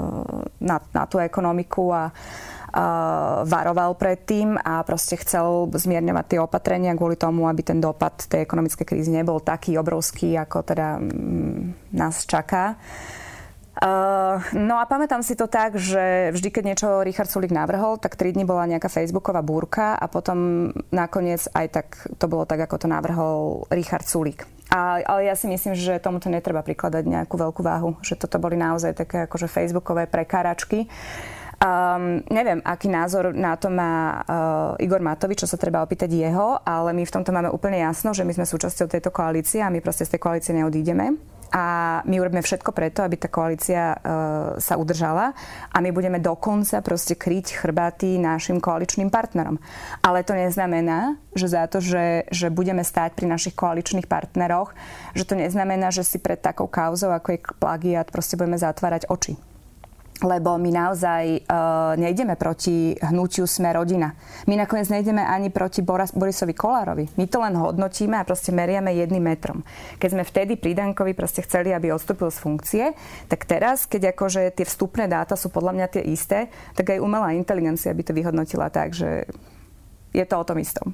na, 0.63 0.79
na 0.96 1.03
tú 1.12 1.19
ekonomiku 1.19 1.91
a 1.91 2.08
varoval 3.45 3.97
predtým 3.97 4.57
a 4.59 4.85
proste 4.85 5.17
chcel 5.17 5.69
zmierňovať 5.73 6.25
tie 6.25 6.39
opatrenia 6.39 6.93
kvôli 6.93 7.17
tomu, 7.17 7.49
aby 7.49 7.65
ten 7.65 7.81
dopad 7.81 8.13
tej 8.29 8.45
ekonomickej 8.45 8.85
krízy 8.85 9.09
nebol 9.09 9.41
taký 9.41 9.77
obrovský, 9.81 10.38
ako 10.38 10.57
teda 10.61 11.01
mm, 11.01 11.93
nás 11.97 12.23
čaká. 12.29 12.77
Uh, 13.79 14.43
no 14.59 14.75
a 14.75 14.83
pamätám 14.83 15.23
si 15.23 15.39
to 15.39 15.47
tak, 15.47 15.79
že 15.79 16.35
vždy, 16.35 16.51
keď 16.51 16.63
niečo 16.67 16.88
Richard 16.99 17.31
Sulik 17.31 17.55
navrhol, 17.55 17.95
tak 17.95 18.19
3 18.19 18.35
dní 18.35 18.43
bola 18.43 18.67
nejaká 18.67 18.91
facebooková 18.91 19.39
búrka 19.39 19.95
a 19.95 20.11
potom 20.11 20.67
nakoniec 20.91 21.47
aj 21.55 21.67
tak 21.71 21.88
to 22.19 22.27
bolo 22.27 22.43
tak, 22.43 22.59
ako 22.59 22.75
to 22.75 22.88
navrhol 22.91 23.63
Richard 23.71 24.03
Sulik. 24.03 24.43
A, 24.67 24.99
ale 24.99 25.31
ja 25.31 25.35
si 25.39 25.47
myslím, 25.47 25.79
že 25.79 26.03
tomuto 26.03 26.27
netreba 26.27 26.59
prikladať 26.59 27.07
nejakú 27.07 27.39
veľkú 27.39 27.61
váhu, 27.63 27.95
že 28.03 28.19
toto 28.19 28.35
boli 28.35 28.59
naozaj 28.59 28.99
také 28.99 29.31
akože 29.31 29.47
facebookové 29.47 30.11
prekáračky. 30.11 30.91
Um, 31.59 32.23
neviem, 32.31 32.63
aký 32.63 32.87
názor 32.87 33.35
na 33.35 33.59
to 33.59 33.67
má 33.67 34.23
uh, 34.23 34.79
Igor 34.79 35.03
Matovič, 35.03 35.43
čo 35.43 35.51
sa 35.51 35.59
treba 35.59 35.83
opýtať 35.83 36.07
jeho, 36.07 36.55
ale 36.63 36.95
my 36.95 37.03
v 37.03 37.11
tomto 37.11 37.35
máme 37.35 37.51
úplne 37.51 37.83
jasno, 37.83 38.15
že 38.15 38.23
my 38.23 38.31
sme 38.31 38.47
súčasťou 38.47 38.87
tejto 38.87 39.11
koalície 39.11 39.59
a 39.59 39.67
my 39.67 39.83
proste 39.83 40.07
z 40.07 40.15
tej 40.15 40.23
koalície 40.23 40.55
neodídeme. 40.55 41.19
A 41.51 41.99
my 42.07 42.15
urobíme 42.15 42.39
všetko 42.39 42.71
preto, 42.71 43.03
aby 43.03 43.19
tá 43.19 43.27
koalícia 43.27 43.91
uh, 43.91 43.99
sa 44.55 44.79
udržala 44.79 45.35
a 45.67 45.77
my 45.83 45.91
budeme 45.91 46.23
dokonca 46.23 46.79
proste 46.79 47.19
kryť 47.19 47.59
chrbaty 47.59 48.15
našim 48.23 48.63
koaličným 48.63 49.11
partnerom. 49.11 49.59
Ale 49.99 50.23
to 50.23 50.39
neznamená, 50.39 51.19
že 51.35 51.51
za 51.51 51.67
to, 51.67 51.83
že, 51.83 52.23
že 52.31 52.47
budeme 52.47 52.87
stáť 52.87 53.19
pri 53.19 53.27
našich 53.27 53.59
koaličných 53.59 54.07
partneroch, 54.07 54.71
že 55.11 55.27
to 55.27 55.35
neznamená, 55.35 55.91
že 55.91 56.07
si 56.07 56.23
pred 56.23 56.39
takou 56.39 56.71
kauzou, 56.71 57.11
ako 57.11 57.35
je 57.35 57.43
plagiat, 57.59 58.07
proste 58.15 58.39
budeme 58.39 58.55
zatvárať 58.55 59.11
oči 59.11 59.49
lebo 60.19 60.59
my 60.59 60.71
naozaj 60.71 61.47
uh, 61.47 61.95
nejdeme 61.95 62.35
proti 62.35 62.91
hnutiu 62.99 63.47
Sme 63.47 63.71
rodina. 63.71 64.11
My 64.51 64.59
nakoniec 64.59 64.91
nejdeme 64.91 65.23
ani 65.23 65.47
proti 65.47 65.79
Boras, 65.79 66.11
Borisovi 66.11 66.51
Kolárovi. 66.51 67.07
My 67.15 67.25
to 67.31 67.39
len 67.39 67.55
hodnotíme 67.55 68.19
a 68.19 68.27
proste 68.27 68.51
meriame 68.51 68.91
jedným 68.95 69.23
metrom. 69.23 69.63
Keď 69.95 70.09
sme 70.11 70.23
vtedy 70.27 70.59
pri 70.59 70.75
Dankovi 70.75 71.15
proste 71.15 71.39
chceli, 71.43 71.71
aby 71.71 71.95
odstúpil 71.95 72.27
z 72.31 72.39
funkcie, 72.39 72.85
tak 73.31 73.47
teraz, 73.47 73.88
keď 73.88 74.11
akože 74.11 74.51
tie 74.51 74.65
vstupné 74.67 75.07
dáta 75.07 75.39
sú 75.39 75.47
podľa 75.47 75.75
mňa 75.75 75.88
tie 75.88 76.03
isté, 76.03 76.51
tak 76.75 76.91
aj 76.91 76.99
umelá 76.99 77.31
inteligencia 77.31 77.95
by 77.95 78.03
to 78.03 78.11
vyhodnotila 78.11 78.67
tak, 78.67 78.91
že 78.91 79.23
je 80.11 80.25
to 80.25 80.35
o 80.35 80.47
tom 80.47 80.59
istom. 80.59 80.91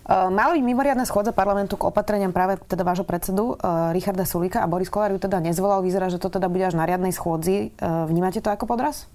Uh, 0.00 0.32
mala 0.32 0.56
byť 0.56 0.64
mimoriadna 0.64 1.04
schôdza 1.04 1.30
parlamentu 1.30 1.76
k 1.76 1.86
opatreniam 1.86 2.32
práve 2.32 2.56
teda 2.66 2.82
vášho 2.82 3.04
predsedu 3.04 3.54
uh, 3.54 3.92
Richarda 3.92 4.24
Sulíka 4.24 4.64
a 4.64 4.66
Boris 4.66 4.88
Kolár 4.88 5.12
ju 5.12 5.20
teda 5.20 5.38
nezvolal. 5.38 5.84
Vyzerá, 5.84 6.08
že 6.08 6.18
to 6.18 6.32
teda 6.32 6.48
bude 6.48 6.66
až 6.66 6.74
na 6.74 6.88
riadnej 6.88 7.12
schôdzi. 7.12 7.76
Uh, 7.78 8.08
vnímate 8.08 8.40
to 8.40 8.48
ako 8.48 8.64
podraz? 8.64 9.06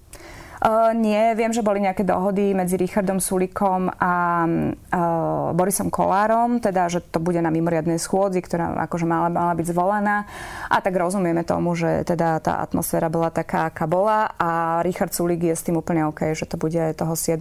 Uh, 0.56 0.96
nie, 0.96 1.36
viem, 1.36 1.52
že 1.52 1.60
boli 1.60 1.84
nejaké 1.84 2.00
dohody 2.00 2.56
medzi 2.56 2.80
Richardom 2.80 3.20
Sulikom 3.20 3.92
a 3.92 4.44
uh, 4.48 5.52
Borisom 5.52 5.92
Kolárom, 5.92 6.64
teda, 6.64 6.88
že 6.88 7.04
to 7.04 7.20
bude 7.20 7.36
na 7.44 7.52
mimoriadnej 7.52 8.00
schôdzi, 8.00 8.40
ktorá 8.40 8.72
akože 8.88 9.04
mala, 9.04 9.28
mala 9.28 9.52
byť 9.52 9.66
zvolená. 9.68 10.24
A 10.72 10.80
tak 10.80 10.96
rozumieme 10.96 11.44
tomu, 11.44 11.76
že 11.76 12.08
teda 12.08 12.40
tá 12.40 12.64
atmosféra 12.64 13.12
bola 13.12 13.28
taká, 13.28 13.68
aká 13.68 13.84
bola 13.84 14.32
a 14.40 14.80
Richard 14.80 15.12
Sulik 15.12 15.44
je 15.44 15.52
s 15.52 15.60
tým 15.60 15.76
úplne 15.76 16.08
OK, 16.08 16.32
že 16.32 16.48
to 16.48 16.56
bude 16.56 16.80
toho 16.96 17.12
7. 17.12 17.36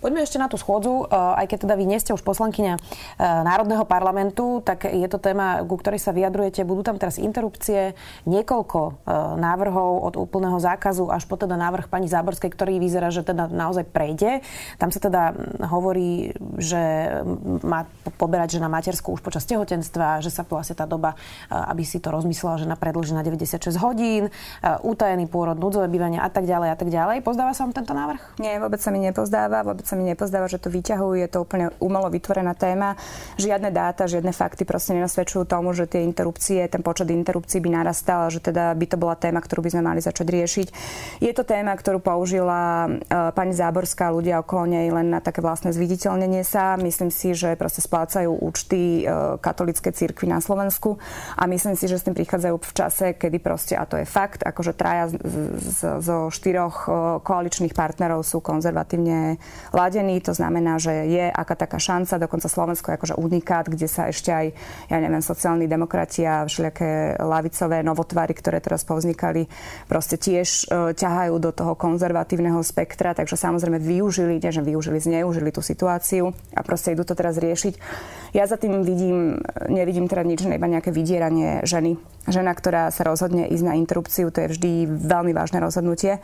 Poďme 0.00 0.24
ešte 0.24 0.40
na 0.40 0.48
tú 0.48 0.56
schôdzu. 0.56 1.04
Uh, 1.04 1.36
aj 1.36 1.52
keď 1.52 1.68
teda 1.68 1.74
vy 1.76 1.84
nie 1.84 2.00
ste 2.00 2.16
už 2.16 2.24
poslankyňa 2.24 2.80
Národného 3.18 3.84
parlamentu, 3.84 4.64
tak 4.64 4.88
je 4.88 5.04
to 5.10 5.20
téma, 5.20 5.60
ku 5.68 5.76
ktorej 5.76 6.00
sa 6.00 6.16
vyjadrujete. 6.16 6.64
Budú 6.64 6.80
tam 6.80 6.96
teraz 6.96 7.20
interrupcie, 7.20 7.92
niekoľko 8.24 9.04
návrhov 9.36 9.90
od 10.08 10.14
úplného 10.16 10.56
zákazu 10.62 11.10
až 11.12 11.26
po 11.26 11.34
teda 11.36 11.58
návrh 11.58 11.90
pani 11.90 12.06
Zábor 12.06 12.37
Záborskej, 12.38 12.54
ktorý 12.54 12.78
vyzerá, 12.78 13.10
že 13.10 13.26
teda 13.26 13.50
naozaj 13.50 13.90
prejde. 13.90 14.46
Tam 14.78 14.94
sa 14.94 15.02
teda 15.02 15.34
hovorí, 15.66 16.30
že 16.54 17.10
má 17.66 17.90
poberať 18.14 18.62
žena 18.62 18.70
matersku 18.70 19.18
už 19.18 19.26
počas 19.26 19.42
tehotenstva, 19.50 20.22
že 20.22 20.30
sa 20.30 20.46
vlastne 20.46 20.78
tá 20.78 20.86
doba, 20.86 21.18
aby 21.50 21.82
si 21.82 21.98
to 21.98 22.14
rozmyslela, 22.14 22.62
že 22.62 22.70
na 22.70 22.78
predlží 22.78 23.10
na 23.10 23.26
96 23.26 23.74
hodín, 23.82 24.30
utajený 24.62 25.26
pôrod, 25.26 25.58
núdzové 25.58 25.90
bývanie 25.90 26.22
a 26.22 26.30
tak 26.30 26.46
ďalej 26.46 26.68
a 26.70 26.76
tak 26.78 26.88
ďalej. 26.94 27.26
Pozdáva 27.26 27.50
sa 27.58 27.66
vám 27.66 27.74
tento 27.74 27.90
návrh? 27.90 28.38
Nie, 28.38 28.62
vôbec 28.62 28.78
sa 28.78 28.94
mi 28.94 29.02
nepozdáva, 29.02 29.66
vôbec 29.66 29.82
sa 29.82 29.98
mi 29.98 30.06
nepozdáva, 30.06 30.46
že 30.46 30.62
to 30.62 30.70
vyťahujú, 30.70 31.18
je 31.18 31.28
to 31.28 31.42
úplne 31.42 31.74
umelo 31.82 32.06
vytvorená 32.06 32.54
téma. 32.54 32.94
Žiadne 33.34 33.74
dáta, 33.74 34.06
žiadne 34.06 34.30
fakty 34.30 34.62
proste 34.62 34.94
nenasvedčujú 34.94 35.42
tomu, 35.42 35.74
že 35.74 35.90
tie 35.90 36.06
interrupcie, 36.06 36.62
ten 36.70 36.86
počet 36.86 37.10
interrupcií 37.10 37.58
by 37.58 37.82
narastal, 37.82 38.30
že 38.30 38.38
teda 38.38 38.78
by 38.78 38.86
to 38.86 38.94
bola 38.94 39.18
téma, 39.18 39.42
ktorú 39.42 39.66
by 39.66 39.70
sme 39.74 39.82
mali 39.82 39.98
začať 39.98 40.26
riešiť. 40.30 40.68
Je 41.18 41.32
to 41.34 41.42
téma, 41.42 41.74
ktorú 41.74 41.98
používajú 41.98 42.27
použila 42.28 42.84
e, 42.84 42.88
pani 43.32 43.56
Záborská 43.56 44.12
ľudia 44.12 44.44
okolo 44.44 44.68
nej 44.68 44.92
len 44.92 45.08
na 45.08 45.24
také 45.24 45.40
vlastné 45.40 45.72
zviditeľnenie 45.72 46.44
sa. 46.44 46.76
Myslím 46.76 47.08
si, 47.08 47.32
že 47.32 47.56
proste 47.56 47.80
splácajú 47.80 48.28
účty 48.44 49.08
e, 49.08 49.40
katolíckej 49.40 49.96
cirkvi 49.96 50.28
na 50.28 50.36
Slovensku 50.44 51.00
a 51.40 51.48
myslím 51.48 51.72
si, 51.72 51.88
že 51.88 51.96
s 51.96 52.04
tým 52.04 52.12
prichádzajú 52.12 52.56
v 52.60 52.72
čase, 52.76 53.06
kedy 53.16 53.40
proste, 53.40 53.80
a 53.80 53.88
to 53.88 53.96
je 53.96 54.04
fakt, 54.04 54.44
akože 54.44 54.76
traja 54.76 55.08
z, 55.08 55.16
z, 55.56 55.80
zo 56.04 56.28
štyroch 56.28 56.84
e, 56.84 56.88
koaličných 57.24 57.72
partnerov 57.72 58.20
sú 58.28 58.44
konzervatívne 58.44 59.40
ladení. 59.72 60.20
To 60.28 60.36
znamená, 60.36 60.76
že 60.76 61.08
je 61.08 61.32
aká 61.32 61.56
taká 61.56 61.80
šanca, 61.80 62.20
dokonca 62.20 62.52
Slovensko 62.52 62.92
je 62.92 62.96
akože 63.00 63.14
unikát, 63.16 63.72
kde 63.72 63.88
sa 63.88 64.12
ešte 64.12 64.28
aj, 64.36 64.46
ja 64.92 65.00
neviem, 65.00 65.24
sociálni 65.24 65.64
demokrati 65.64 66.28
a 66.28 66.44
všelijaké 66.44 67.16
lavicové 67.24 67.80
novotvary, 67.80 68.36
ktoré 68.36 68.60
teraz 68.60 68.84
povznikali, 68.84 69.48
proste 69.88 70.20
tiež 70.20 70.68
ťahajú 70.92 71.34
do 71.40 71.56
toho 71.56 71.78
konzervatívneho 71.78 72.17
konzervatívneho 72.18 72.58
spektra, 72.66 73.14
takže 73.14 73.38
samozrejme 73.38 73.78
využili, 73.78 74.42
nie 74.42 74.50
že 74.50 74.58
využili, 74.58 74.98
zneužili 74.98 75.54
tú 75.54 75.62
situáciu 75.62 76.34
a 76.50 76.66
proste 76.66 76.98
idú 76.98 77.06
to 77.06 77.14
teraz 77.14 77.38
riešiť. 77.38 77.78
Ja 78.34 78.50
za 78.50 78.58
tým 78.58 78.82
vidím, 78.82 79.38
nevidím 79.70 80.10
teda 80.10 80.26
nič, 80.26 80.42
iba 80.42 80.66
nejaké 80.66 80.90
vydieranie 80.90 81.62
ženy. 81.62 81.94
Žena, 82.26 82.52
ktorá 82.58 82.90
sa 82.90 83.06
rozhodne 83.06 83.46
ísť 83.46 83.64
na 83.64 83.78
interrupciu, 83.78 84.34
to 84.34 84.42
je 84.44 84.52
vždy 84.58 84.70
veľmi 84.90 85.30
vážne 85.30 85.62
rozhodnutie. 85.62 86.18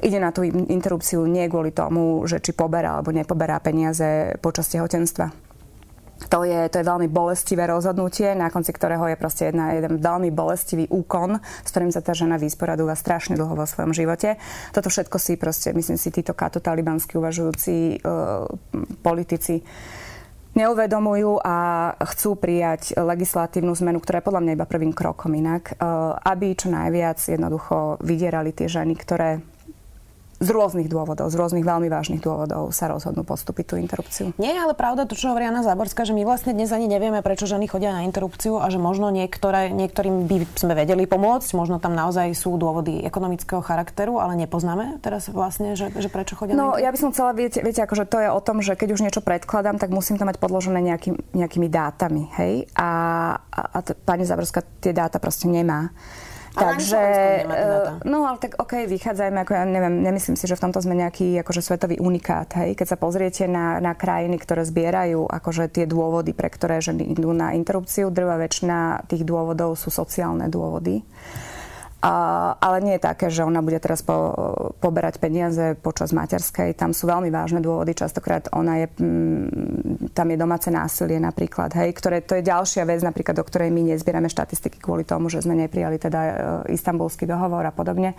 Ide 0.00 0.18
na 0.24 0.32
tú 0.32 0.40
interrupciu 0.48 1.28
nie 1.28 1.44
kvôli 1.52 1.68
tomu, 1.72 2.24
že 2.24 2.40
či 2.40 2.56
poberá 2.56 2.96
alebo 2.96 3.12
nepoberá 3.12 3.60
peniaze 3.60 4.40
počas 4.40 4.72
tehotenstva 4.72 5.45
to 6.16 6.48
je, 6.48 6.72
to 6.72 6.80
je 6.80 6.88
veľmi 6.88 7.12
bolestivé 7.12 7.68
rozhodnutie, 7.68 8.32
na 8.32 8.48
konci 8.48 8.72
ktorého 8.72 9.04
je 9.12 9.20
proste 9.20 9.52
jedna, 9.52 9.76
jeden 9.76 10.00
veľmi 10.00 10.32
bolestivý 10.32 10.88
úkon, 10.88 11.36
s 11.38 11.68
ktorým 11.70 11.92
sa 11.92 12.00
tá 12.00 12.16
žena 12.16 12.40
vysporadúva 12.40 12.96
strašne 12.96 13.36
dlho 13.36 13.52
vo 13.52 13.68
svojom 13.68 13.92
živote. 13.92 14.40
Toto 14.72 14.88
všetko 14.88 15.16
si 15.20 15.36
proste, 15.36 15.76
myslím 15.76 16.00
si, 16.00 16.08
títo 16.08 16.32
katotalibansky 16.32 17.20
uvažujúci 17.20 18.00
uh, 18.00 18.48
politici 19.04 19.60
neuvedomujú 20.56 21.44
a 21.44 21.56
chcú 22.16 22.40
prijať 22.40 22.96
legislatívnu 22.96 23.76
zmenu, 23.76 24.00
ktorá 24.00 24.24
je 24.24 24.26
podľa 24.32 24.42
mňa 24.42 24.52
iba 24.56 24.64
prvým 24.64 24.96
krokom 24.96 25.36
inak, 25.36 25.76
uh, 25.76 26.16
aby 26.16 26.56
čo 26.56 26.72
najviac 26.72 27.20
jednoducho 27.20 28.00
vydierali 28.00 28.56
tie 28.56 28.64
ženy, 28.64 28.96
ktoré 28.96 29.44
z 30.36 30.48
rôznych 30.52 30.92
dôvodov, 30.92 31.32
z 31.32 31.36
rôznych 31.40 31.64
veľmi 31.64 31.88
vážnych 31.88 32.20
dôvodov 32.20 32.68
sa 32.68 32.92
rozhodnú 32.92 33.24
podstúpiť 33.24 33.64
tú 33.72 33.74
interrupciu. 33.80 34.36
Nie 34.36 34.52
je 34.56 34.60
ale 34.60 34.74
pravda 34.76 35.08
to, 35.08 35.16
čo 35.16 35.32
hovorí 35.32 35.48
Anna 35.48 35.64
Záborská, 35.64 36.04
že 36.04 36.12
my 36.12 36.28
vlastne 36.28 36.52
dnes 36.52 36.68
ani 36.72 36.84
nevieme, 36.84 37.24
prečo 37.24 37.48
ženy 37.48 37.64
chodia 37.66 37.96
na 37.96 38.04
interrupciu 38.04 38.60
a 38.60 38.68
že 38.68 38.76
možno 38.76 39.08
niektoré, 39.08 39.72
niektorým 39.72 40.28
by 40.28 40.36
sme 40.52 40.76
vedeli 40.76 41.08
pomôcť, 41.08 41.48
možno 41.56 41.80
tam 41.80 41.96
naozaj 41.96 42.36
sú 42.36 42.60
dôvody 42.60 43.00
ekonomického 43.08 43.64
charakteru, 43.64 44.20
ale 44.20 44.36
nepoznáme 44.36 45.00
teraz 45.00 45.32
vlastne, 45.32 45.72
že, 45.72 45.88
že 45.96 46.12
prečo 46.12 46.36
chodia 46.36 46.52
No, 46.52 46.76
na 46.76 46.84
ja 46.84 46.92
by 46.92 46.98
som 47.00 47.10
chcela, 47.16 47.32
viete, 47.32 47.64
viete, 47.64 47.80
akože 47.80 48.04
to 48.04 48.20
je 48.20 48.28
o 48.28 48.40
tom, 48.44 48.60
že 48.60 48.76
keď 48.76 48.88
už 48.92 49.00
niečo 49.08 49.24
predkladám, 49.24 49.80
tak 49.80 49.88
musím 49.88 50.20
to 50.20 50.28
mať 50.28 50.36
podložené 50.36 50.84
nejaký, 50.84 51.16
nejakými 51.32 51.68
dátami, 51.72 52.28
hej? 52.36 52.68
A, 52.76 52.90
a, 53.40 53.60
a 53.72 53.78
t- 53.80 53.96
pani 53.96 54.28
Záborská 54.28 54.60
tie 54.84 54.92
dáta 54.92 55.16
proste 55.16 55.48
nemá. 55.48 55.96
Takže, 56.56 57.02
no 58.08 58.24
ale 58.24 58.40
tak 58.40 58.56
OK, 58.56 58.88
vychádzajme, 58.88 59.44
ako 59.44 59.52
ja 59.52 59.64
neviem, 59.68 60.00
nemyslím 60.00 60.40
si, 60.40 60.48
že 60.48 60.56
v 60.56 60.64
tomto 60.64 60.80
sme 60.80 60.96
nejaký 60.96 61.44
akože 61.44 61.60
svetový 61.60 62.00
unikát, 62.00 62.48
hej. 62.56 62.72
Keď 62.72 62.96
sa 62.96 62.98
pozriete 62.98 63.44
na, 63.44 63.76
na 63.84 63.92
krajiny, 63.92 64.40
ktoré 64.40 64.64
zbierajú 64.64 65.28
akože 65.28 65.68
tie 65.68 65.84
dôvody, 65.84 66.32
pre 66.32 66.48
ktoré 66.48 66.80
ženy 66.80 67.12
idú 67.12 67.36
na 67.36 67.52
interrupciu, 67.52 68.08
drva 68.08 68.40
väčšina 68.40 69.04
tých 69.04 69.28
dôvodov 69.28 69.76
sú 69.76 69.92
sociálne 69.92 70.48
dôvody. 70.48 71.04
Ale 72.06 72.86
nie 72.86 72.94
je 72.94 73.02
také, 73.02 73.26
že 73.34 73.42
ona 73.42 73.58
bude 73.58 73.82
teraz 73.82 73.98
po, 73.98 74.30
poberať 74.78 75.18
peniaze 75.18 75.74
počas 75.74 76.14
materskej. 76.14 76.78
Tam 76.78 76.94
sú 76.94 77.10
veľmi 77.10 77.34
vážne 77.34 77.58
dôvody. 77.58 77.98
Častokrát 77.98 78.46
ona 78.54 78.78
je, 78.78 78.86
mm, 79.02 80.14
tam 80.14 80.26
je 80.30 80.38
domáce 80.38 80.70
násilie 80.70 81.18
napríklad. 81.18 81.74
Hej, 81.74 81.98
ktoré, 81.98 82.22
to 82.22 82.38
je 82.38 82.46
ďalšia 82.46 82.86
vec, 82.86 83.02
napríklad, 83.02 83.42
o 83.42 83.44
ktorej 83.44 83.74
my 83.74 83.90
nezbierame 83.90 84.30
štatistiky 84.30 84.78
kvôli 84.78 85.02
tomu, 85.02 85.26
že 85.26 85.42
sme 85.42 85.58
neprijali 85.58 85.98
teda 85.98 86.20
e, 86.22 86.32
istambulský 86.78 87.26
dohovor 87.26 87.66
a 87.66 87.74
podobne. 87.74 88.14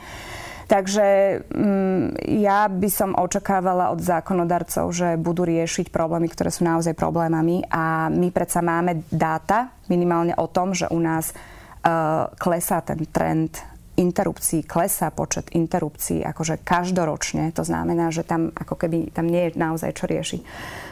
Takže 0.67 1.07
mm, 1.47 2.27
ja 2.43 2.67
by 2.67 2.89
som 2.91 3.15
očakávala 3.15 3.95
od 3.95 4.03
zákonodarcov, 4.03 4.91
že 4.91 5.15
budú 5.15 5.47
riešiť 5.47 5.95
problémy, 5.95 6.27
ktoré 6.27 6.51
sú 6.51 6.67
naozaj 6.67 6.91
problémami 6.91 7.63
a 7.71 8.11
my 8.11 8.35
predsa 8.35 8.59
máme 8.59 9.07
dáta 9.07 9.71
minimálne 9.87 10.35
o 10.35 10.51
tom, 10.51 10.75
že 10.75 10.91
u 10.91 10.99
nás 10.99 11.31
uh, 11.31 12.27
klesá 12.35 12.83
ten 12.83 12.99
trend 13.07 13.76
interrupcií, 13.97 14.61
klesá 14.63 15.09
počet 15.09 15.49
interrupcií 15.57 16.21
akože 16.21 16.61
každoročne. 16.61 17.49
To 17.57 17.65
znamená, 17.65 18.13
že 18.13 18.21
tam 18.21 18.53
ako 18.53 18.77
keby 18.77 19.09
tam 19.09 19.25
nie 19.25 19.49
je 19.49 19.57
naozaj 19.57 19.91
čo 19.97 20.05
riešiť. 20.05 20.41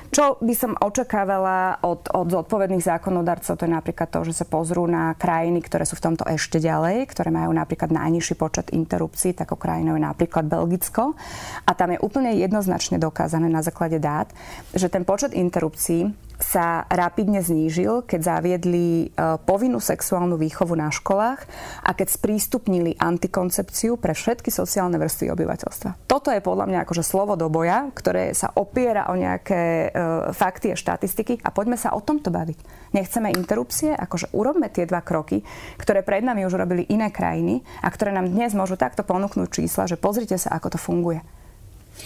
Čo 0.10 0.40
by 0.40 0.54
som 0.56 0.80
očakávala 0.80 1.82
od, 1.84 2.08
od 2.08 2.28
zodpovedných 2.30 2.82
zákonodarcov, 2.82 3.58
to 3.58 3.66
je 3.68 3.74
napríklad 3.74 4.10
to, 4.10 4.24
že 4.24 4.42
sa 4.42 4.46
pozrú 4.48 4.88
na 4.88 5.12
krajiny, 5.18 5.60
ktoré 5.60 5.84
sú 5.84 6.00
v 6.00 6.06
tomto 6.08 6.24
ešte 6.30 6.62
ďalej, 6.62 7.10
ktoré 7.10 7.34
majú 7.34 7.52
napríklad 7.52 7.92
najnižší 7.92 8.40
počet 8.40 8.72
interrupcií, 8.72 9.36
takou 9.36 9.60
krajinou 9.60 10.00
je 10.00 10.08
napríklad 10.08 10.48
Belgicko. 10.48 11.20
A 11.68 11.72
tam 11.76 11.94
je 11.94 12.00
úplne 12.00 12.32
jednoznačne 12.38 12.96
dokázané 12.96 13.52
na 13.52 13.60
základe 13.60 14.00
dát, 14.00 14.32
že 14.72 14.88
ten 14.88 15.04
počet 15.04 15.36
interrupcií 15.36 16.16
sa 16.40 16.84
rapidne 16.92 17.40
znížil, 17.40 18.04
keď 18.04 18.20
zaviedli 18.38 19.08
e, 19.08 19.38
povinnú 19.44 19.80
sexuálnu 19.80 20.36
výchovu 20.36 20.76
na 20.76 20.92
školách 20.92 21.48
a 21.84 21.92
keď 21.96 22.08
sprístupnili 22.12 23.00
antikoncepciu 23.00 23.96
pre 23.96 24.12
všetky 24.12 24.52
sociálne 24.52 25.00
vrstvy 25.00 25.32
obyvateľstva. 25.32 26.08
Toto 26.08 26.30
je 26.32 26.44
podľa 26.44 26.66
mňa 26.68 26.80
akože 26.84 27.04
slovo 27.04 27.40
do 27.40 27.48
boja, 27.48 27.88
ktoré 27.96 28.36
sa 28.36 28.52
opiera 28.56 29.08
o 29.12 29.16
nejaké 29.16 29.62
e, 29.62 30.00
fakty 30.36 30.76
a 30.76 30.80
štatistiky 30.80 31.40
a 31.44 31.50
poďme 31.52 31.80
sa 31.80 31.96
o 31.96 32.04
tomto 32.04 32.32
baviť. 32.32 32.92
Nechceme 32.92 33.32
interrupcie, 33.32 33.92
akože 33.96 34.36
urobme 34.36 34.68
tie 34.72 34.88
dva 34.88 35.04
kroky, 35.04 35.44
ktoré 35.80 36.04
pred 36.04 36.24
nami 36.24 36.44
už 36.48 36.56
robili 36.60 36.88
iné 36.92 37.12
krajiny 37.12 37.64
a 37.84 37.88
ktoré 37.92 38.12
nám 38.12 38.32
dnes 38.32 38.52
môžu 38.56 38.76
takto 38.76 39.04
ponúknuť 39.04 39.48
čísla, 39.52 39.88
že 39.88 40.00
pozrite 40.00 40.36
sa, 40.36 40.56
ako 40.56 40.76
to 40.76 40.80
funguje. 40.80 41.20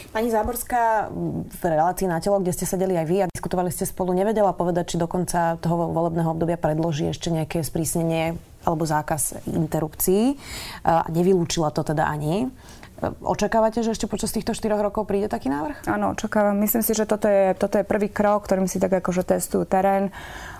Pani 0.10 0.30
Záborská 0.30 1.10
v 1.50 1.62
relácii 1.64 2.06
na 2.06 2.22
telo, 2.22 2.42
kde 2.42 2.54
ste 2.54 2.66
sedeli 2.66 2.98
aj 2.98 3.06
vy 3.10 3.18
a 3.26 3.30
diskutovali 3.30 3.74
ste 3.74 3.90
spolu, 3.90 4.14
nevedela 4.14 4.54
povedať, 4.54 4.96
či 4.96 5.02
do 5.02 5.10
konca 5.10 5.58
toho 5.58 5.90
volebného 5.90 6.30
obdobia 6.34 6.58
predloží 6.58 7.10
ešte 7.10 7.34
nejaké 7.34 7.66
sprísnenie 7.66 8.38
alebo 8.64 8.84
zákaz 8.86 9.50
interrupcií. 9.50 10.38
A 10.86 11.08
nevylúčila 11.10 11.74
to 11.74 11.82
teda 11.82 12.06
ani. 12.06 12.52
Očakávate, 13.24 13.80
že 13.80 13.96
ešte 13.96 14.12
počas 14.12 14.36
týchto 14.36 14.52
4 14.52 14.76
rokov 14.76 15.08
príde 15.08 15.32
taký 15.32 15.48
návrh? 15.48 15.88
Áno, 15.88 16.12
očakávam. 16.12 16.60
Myslím 16.60 16.84
si, 16.84 16.92
že 16.92 17.08
toto 17.08 17.32
je, 17.32 17.56
toto 17.56 17.80
je 17.80 17.88
prvý 17.88 18.12
krok, 18.12 18.44
ktorým 18.44 18.68
si 18.68 18.76
tak 18.76 18.92
akože 19.00 19.24
testujú 19.24 19.64
terén 19.64 20.12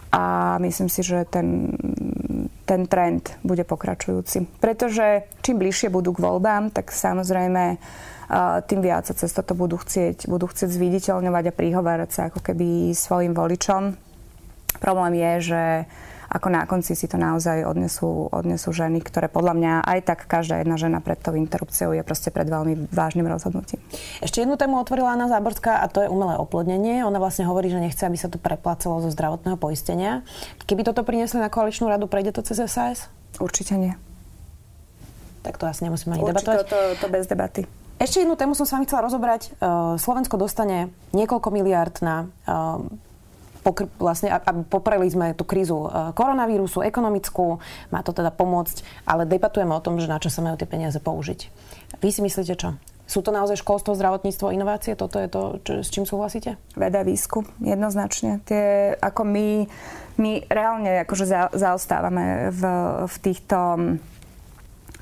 a 0.10 0.56
myslím 0.58 0.90
si, 0.90 1.06
že 1.06 1.22
ten, 1.30 1.76
ten 2.70 2.86
trend 2.86 3.34
bude 3.42 3.66
pokračujúci. 3.66 4.62
Pretože 4.62 5.26
čím 5.42 5.58
bližšie 5.58 5.90
budú 5.90 6.14
k 6.14 6.22
voľbám, 6.22 6.70
tak 6.70 6.94
samozrejme 6.94 7.82
tým 8.70 8.80
viac 8.86 9.10
sa 9.10 9.18
cez 9.18 9.34
toto 9.34 9.58
budú 9.58 9.82
chcieť, 9.82 10.30
budú 10.30 10.46
chcieť 10.46 10.70
zviditeľňovať 10.70 11.50
a 11.50 11.58
prihovárať 11.58 12.10
sa 12.14 12.22
ako 12.30 12.46
keby 12.46 12.94
svojim 12.94 13.34
voličom. 13.34 13.98
Problém 14.78 15.18
je, 15.18 15.34
že 15.50 15.64
ako 16.30 16.48
na 16.54 16.70
konci 16.70 16.94
si 16.94 17.10
to 17.10 17.18
naozaj 17.18 17.66
odnesú, 17.66 18.30
odnesú 18.30 18.70
ženy, 18.70 19.02
ktoré 19.02 19.26
podľa 19.26 19.54
mňa 19.58 19.74
aj 19.82 20.00
tak 20.06 20.20
každá 20.30 20.62
jedna 20.62 20.78
žena 20.78 21.02
pred 21.02 21.18
tou 21.18 21.34
interrupciou 21.34 21.98
je 21.98 22.06
proste 22.06 22.30
pred 22.30 22.46
veľmi 22.46 22.94
vážnym 22.94 23.26
rozhodnutím. 23.26 23.82
Ešte 24.22 24.46
jednu 24.46 24.54
tému 24.54 24.78
otvorila 24.78 25.18
Anna 25.18 25.26
Záborská 25.26 25.82
a 25.82 25.90
to 25.90 26.06
je 26.06 26.10
umelé 26.10 26.38
oplodnenie. 26.38 27.02
Ona 27.02 27.18
vlastne 27.18 27.50
hovorí, 27.50 27.74
že 27.74 27.82
nechce, 27.82 28.06
aby 28.06 28.16
sa 28.16 28.30
to 28.30 28.38
preplácalo 28.38 29.02
zo 29.02 29.10
zdravotného 29.10 29.58
poistenia. 29.58 30.22
Keby 30.70 30.86
toto 30.86 31.02
priniesli 31.02 31.42
na 31.42 31.50
koaličnú 31.50 31.90
radu, 31.90 32.06
prejde 32.06 32.38
to 32.38 32.46
cez 32.46 32.62
SAS? 32.70 33.10
Určite 33.42 33.74
nie. 33.82 33.98
Tak 35.42 35.58
to 35.58 35.66
asi 35.66 35.90
nemusíme 35.90 36.14
ani 36.14 36.22
Určite 36.22 36.46
debatovať. 36.46 36.66
To, 36.70 36.80
to 37.02 37.08
bez 37.10 37.26
debaty. 37.26 37.66
Ešte 38.00 38.24
jednu 38.24 38.40
tému 38.40 38.56
som 38.56 38.64
s 38.64 38.72
vami 38.72 38.88
chcela 38.88 39.04
rozobrať. 39.04 39.60
Uh, 39.60 40.00
Slovensko 40.00 40.40
dostane 40.40 40.94
niekoľko 41.12 41.52
miliard 41.52 42.00
na 42.00 42.32
uh, 42.48 42.80
pokr- 43.70 43.94
vlastne, 44.02 44.34
aby 44.34 44.66
popreli 44.66 45.06
sme 45.06 45.38
tú 45.38 45.46
krízu 45.46 45.86
uh, 45.86 46.10
koronavírusu, 46.18 46.82
ekonomickú, 46.82 47.62
má 47.94 48.02
to 48.02 48.10
teda 48.10 48.34
pomôcť, 48.34 49.06
ale 49.06 49.30
debatujeme 49.30 49.70
o 49.78 49.84
tom, 49.86 50.02
že 50.02 50.10
na 50.10 50.18
čo 50.18 50.34
sa 50.34 50.42
majú 50.42 50.58
tie 50.58 50.66
peniaze 50.66 50.98
použiť. 50.98 51.40
Vy 52.02 52.10
si 52.10 52.26
myslíte 52.26 52.58
čo? 52.58 52.74
Sú 53.10 53.26
to 53.26 53.34
naozaj 53.34 53.66
školstvo, 53.66 53.98
zdravotníctvo, 53.98 54.54
inovácie? 54.54 54.94
Toto 54.94 55.18
je 55.18 55.26
to, 55.26 55.58
čo, 55.66 55.82
s 55.82 55.90
čím 55.90 56.06
súhlasíte? 56.06 56.62
Veda, 56.78 57.02
výskum, 57.02 57.42
jednoznačne. 57.58 58.38
Tie, 58.46 58.94
ako 59.02 59.26
my, 59.26 59.66
my 60.22 60.32
reálne 60.46 61.02
akože 61.10 61.26
za, 61.26 61.50
zaostávame 61.50 62.54
v, 62.54 62.62
v, 63.10 63.16
týchto, 63.18 63.60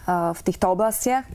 v 0.08 0.42
týchto 0.48 0.66
oblastiach. 0.72 1.28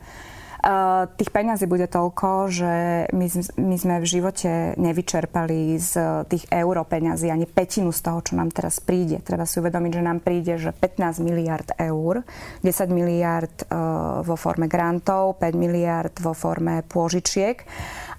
Uh, 0.63 1.11
tých 1.19 1.35
peňazí 1.35 1.67
bude 1.67 1.91
toľko, 1.91 2.47
že 2.47 2.73
my, 3.11 3.27
my 3.59 3.77
sme 3.83 3.95
v 3.99 4.07
živote 4.07 4.79
nevyčerpali 4.79 5.75
z 5.75 6.23
tých 6.31 6.47
euro 6.55 6.87
peňazí 6.87 7.35
ani 7.35 7.51
petinu 7.51 7.91
z 7.91 7.99
toho, 7.99 8.23
čo 8.23 8.39
nám 8.39 8.55
teraz 8.55 8.79
príde. 8.79 9.19
Treba 9.27 9.43
si 9.43 9.59
uvedomiť, 9.59 9.91
že 9.91 10.07
nám 10.07 10.23
príde, 10.23 10.63
že 10.63 10.71
15 10.71 11.19
miliard 11.19 11.67
eur, 11.83 12.23
10 12.63 12.95
miliard 12.95 13.57
uh, 13.67 14.23
vo 14.23 14.39
forme 14.39 14.71
grantov, 14.71 15.43
5 15.43 15.51
miliard 15.59 16.15
vo 16.23 16.31
forme 16.31 16.87
pôžičiek 16.87 17.59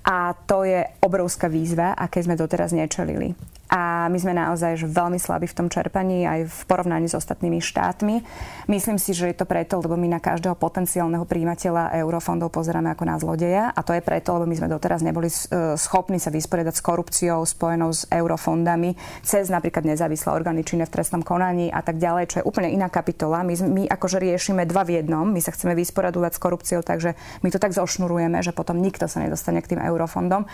a 0.03 0.35
to 0.35 0.67
je 0.67 0.83
obrovská 0.99 1.47
výzva, 1.47 1.95
aké 1.95 2.19
sme 2.19 2.35
doteraz 2.35 2.75
nečelili 2.75 3.52
a 3.73 4.05
my 4.05 4.17
sme 4.21 4.37
naozaj 4.37 4.85
veľmi 4.85 5.17
slabí 5.17 5.49
v 5.49 5.57
tom 5.57 5.65
čerpaní 5.65 6.29
aj 6.29 6.45
v 6.45 6.59
porovnaní 6.69 7.09
s 7.09 7.17
ostatnými 7.17 7.57
štátmi. 7.57 8.21
Myslím 8.69 9.01
si, 9.01 9.17
že 9.17 9.33
je 9.33 9.41
to 9.41 9.49
preto, 9.49 9.81
lebo 9.81 9.97
my 9.97 10.13
na 10.13 10.21
každého 10.21 10.53
potenciálneho 10.53 11.25
príjimateľa 11.25 11.97
eurofondov 12.05 12.53
pozeráme 12.53 12.93
ako 12.93 13.03
na 13.09 13.17
zlodeja 13.17 13.73
a 13.73 13.81
to 13.81 13.97
je 13.97 14.05
preto, 14.05 14.37
lebo 14.37 14.45
my 14.45 14.53
sme 14.53 14.69
doteraz 14.69 15.01
neboli 15.01 15.25
e, 15.25 15.73
schopní 15.73 16.21
sa 16.21 16.29
vysporiadať 16.29 16.69
s 16.77 16.85
korupciou 16.85 17.41
spojenou 17.41 17.89
s 17.89 18.05
eurofondami 18.13 18.93
cez 19.25 19.49
napríklad 19.49 19.89
nezávislé 19.89 20.29
orgány 20.29 20.61
činné 20.61 20.85
v 20.85 20.93
trestnom 20.93 21.25
konaní 21.25 21.73
a 21.73 21.81
tak 21.81 21.97
ďalej, 21.97 22.23
čo 22.29 22.37
je 22.39 22.47
úplne 22.47 22.69
iná 22.69 22.93
kapitola. 22.93 23.41
My, 23.41 23.57
my 23.57 23.83
akože 23.89 24.21
riešime 24.21 24.69
dva 24.69 24.85
v 24.85 25.01
jednom, 25.01 25.25
my 25.25 25.41
sa 25.41 25.49
chceme 25.49 25.73
vysporiadovať 25.73 26.37
s 26.37 26.39
korupciou, 26.39 26.81
takže 26.85 27.17
my 27.41 27.49
to 27.49 27.57
tak 27.57 27.73
zošnurujeme, 27.73 28.37
že 28.45 28.53
potom 28.53 28.77
nikto 28.77 29.09
sa 29.09 29.17
nedostane 29.17 29.65
k 29.65 29.73
tým 29.73 29.81
eurofondom. 29.81 30.45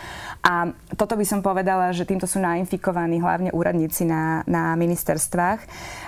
A 0.47 0.71
toto 0.95 1.19
by 1.19 1.25
som 1.27 1.43
povedala, 1.43 1.91
že 1.91 2.07
týmto 2.07 2.23
sú 2.23 2.39
nainfikovaní 2.39 3.08
zamestnaní 3.09 3.25
hlavne 3.25 3.49
úradníci 3.51 4.05
na, 4.05 4.45
na 4.45 4.77
ministerstvách. 4.77 5.59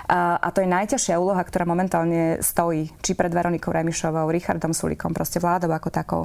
A, 0.06 0.48
to 0.54 0.62
je 0.62 0.70
najťažšia 0.70 1.18
úloha, 1.18 1.42
ktorá 1.42 1.66
momentálne 1.66 2.38
stojí, 2.38 2.94
či 3.02 3.18
pred 3.18 3.34
Veronikou 3.34 3.74
Remišovou, 3.74 4.30
Richardom 4.30 4.70
Sulikom, 4.70 5.10
proste 5.10 5.42
vládou 5.42 5.74
ako 5.74 5.90
takou 5.90 6.24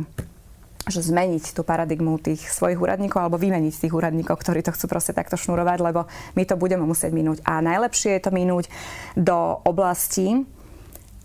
že 0.87 1.03
zmeniť 1.03 1.51
tú 1.51 1.67
paradigmu 1.67 2.15
tých 2.15 2.47
svojich 2.47 2.79
úradníkov 2.79 3.19
alebo 3.19 3.35
vymeniť 3.35 3.75
tých 3.75 3.91
úradníkov, 3.91 4.39
ktorí 4.39 4.63
to 4.63 4.71
chcú 4.71 4.87
proste 4.87 5.11
takto 5.11 5.35
šnurovať, 5.35 5.83
lebo 5.83 6.07
my 6.39 6.43
to 6.47 6.55
budeme 6.55 6.87
musieť 6.87 7.11
minúť. 7.11 7.43
A 7.43 7.59
najlepšie 7.59 8.15
je 8.15 8.23
to 8.23 8.31
minúť 8.31 8.71
do 9.19 9.59
oblastí, 9.67 10.47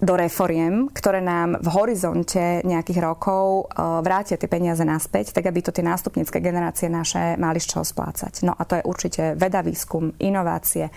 do 0.02 0.18
reforiem, 0.18 0.90
ktoré 0.90 1.22
nám 1.22 1.62
v 1.62 1.68
horizonte 1.78 2.58
nejakých 2.66 2.98
rokov 2.98 3.70
e, 3.70 3.86
vrátia 4.02 4.34
tie 4.34 4.50
peniaze 4.50 4.82
naspäť, 4.82 5.30
tak 5.30 5.46
aby 5.46 5.62
to 5.62 5.70
tie 5.70 5.86
nástupnícke 5.86 6.42
generácie 6.42 6.90
naše 6.90 7.38
mali 7.38 7.62
z 7.62 7.70
čoho 7.70 7.86
splácať. 7.86 8.42
No 8.42 8.50
a 8.50 8.66
to 8.66 8.82
je 8.82 8.82
určite 8.82 9.38
veda, 9.38 9.62
výskum, 9.62 10.10
inovácie, 10.18 10.90
e, 10.90 10.92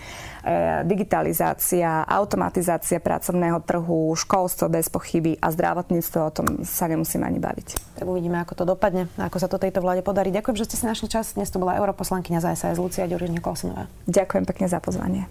digitalizácia, 0.82 2.02
automatizácia 2.02 2.98
pracovného 2.98 3.62
trhu, 3.62 4.10
školstvo 4.18 4.66
bez 4.66 4.90
pochyby 4.90 5.38
a 5.38 5.54
zdravotníctvo, 5.54 6.18
o 6.18 6.34
tom 6.34 6.46
sa 6.66 6.90
nemusíme 6.90 7.22
ani 7.22 7.38
baviť. 7.38 8.02
Tak 8.02 8.06
uvidíme, 8.10 8.42
ako 8.42 8.58
to 8.58 8.64
dopadne, 8.66 9.06
ako 9.22 9.38
sa 9.38 9.46
to 9.46 9.62
tejto 9.62 9.78
vláde 9.86 10.02
podarí. 10.02 10.34
Ďakujem, 10.34 10.58
že 10.58 10.66
ste 10.66 10.76
si 10.82 10.84
našli 10.84 11.06
čas. 11.06 11.38
Dnes 11.38 11.54
to 11.54 11.62
bola 11.62 11.78
europoslankyňa 11.78 12.42
za 12.42 12.58
SAS 12.58 12.82
Lucia 12.82 13.06
Ďuriš 13.06 13.30
Nikolsonová. 13.30 13.86
Ďakujem 14.10 14.44
pekne 14.50 14.66
za 14.66 14.82
pozvanie. 14.82 15.30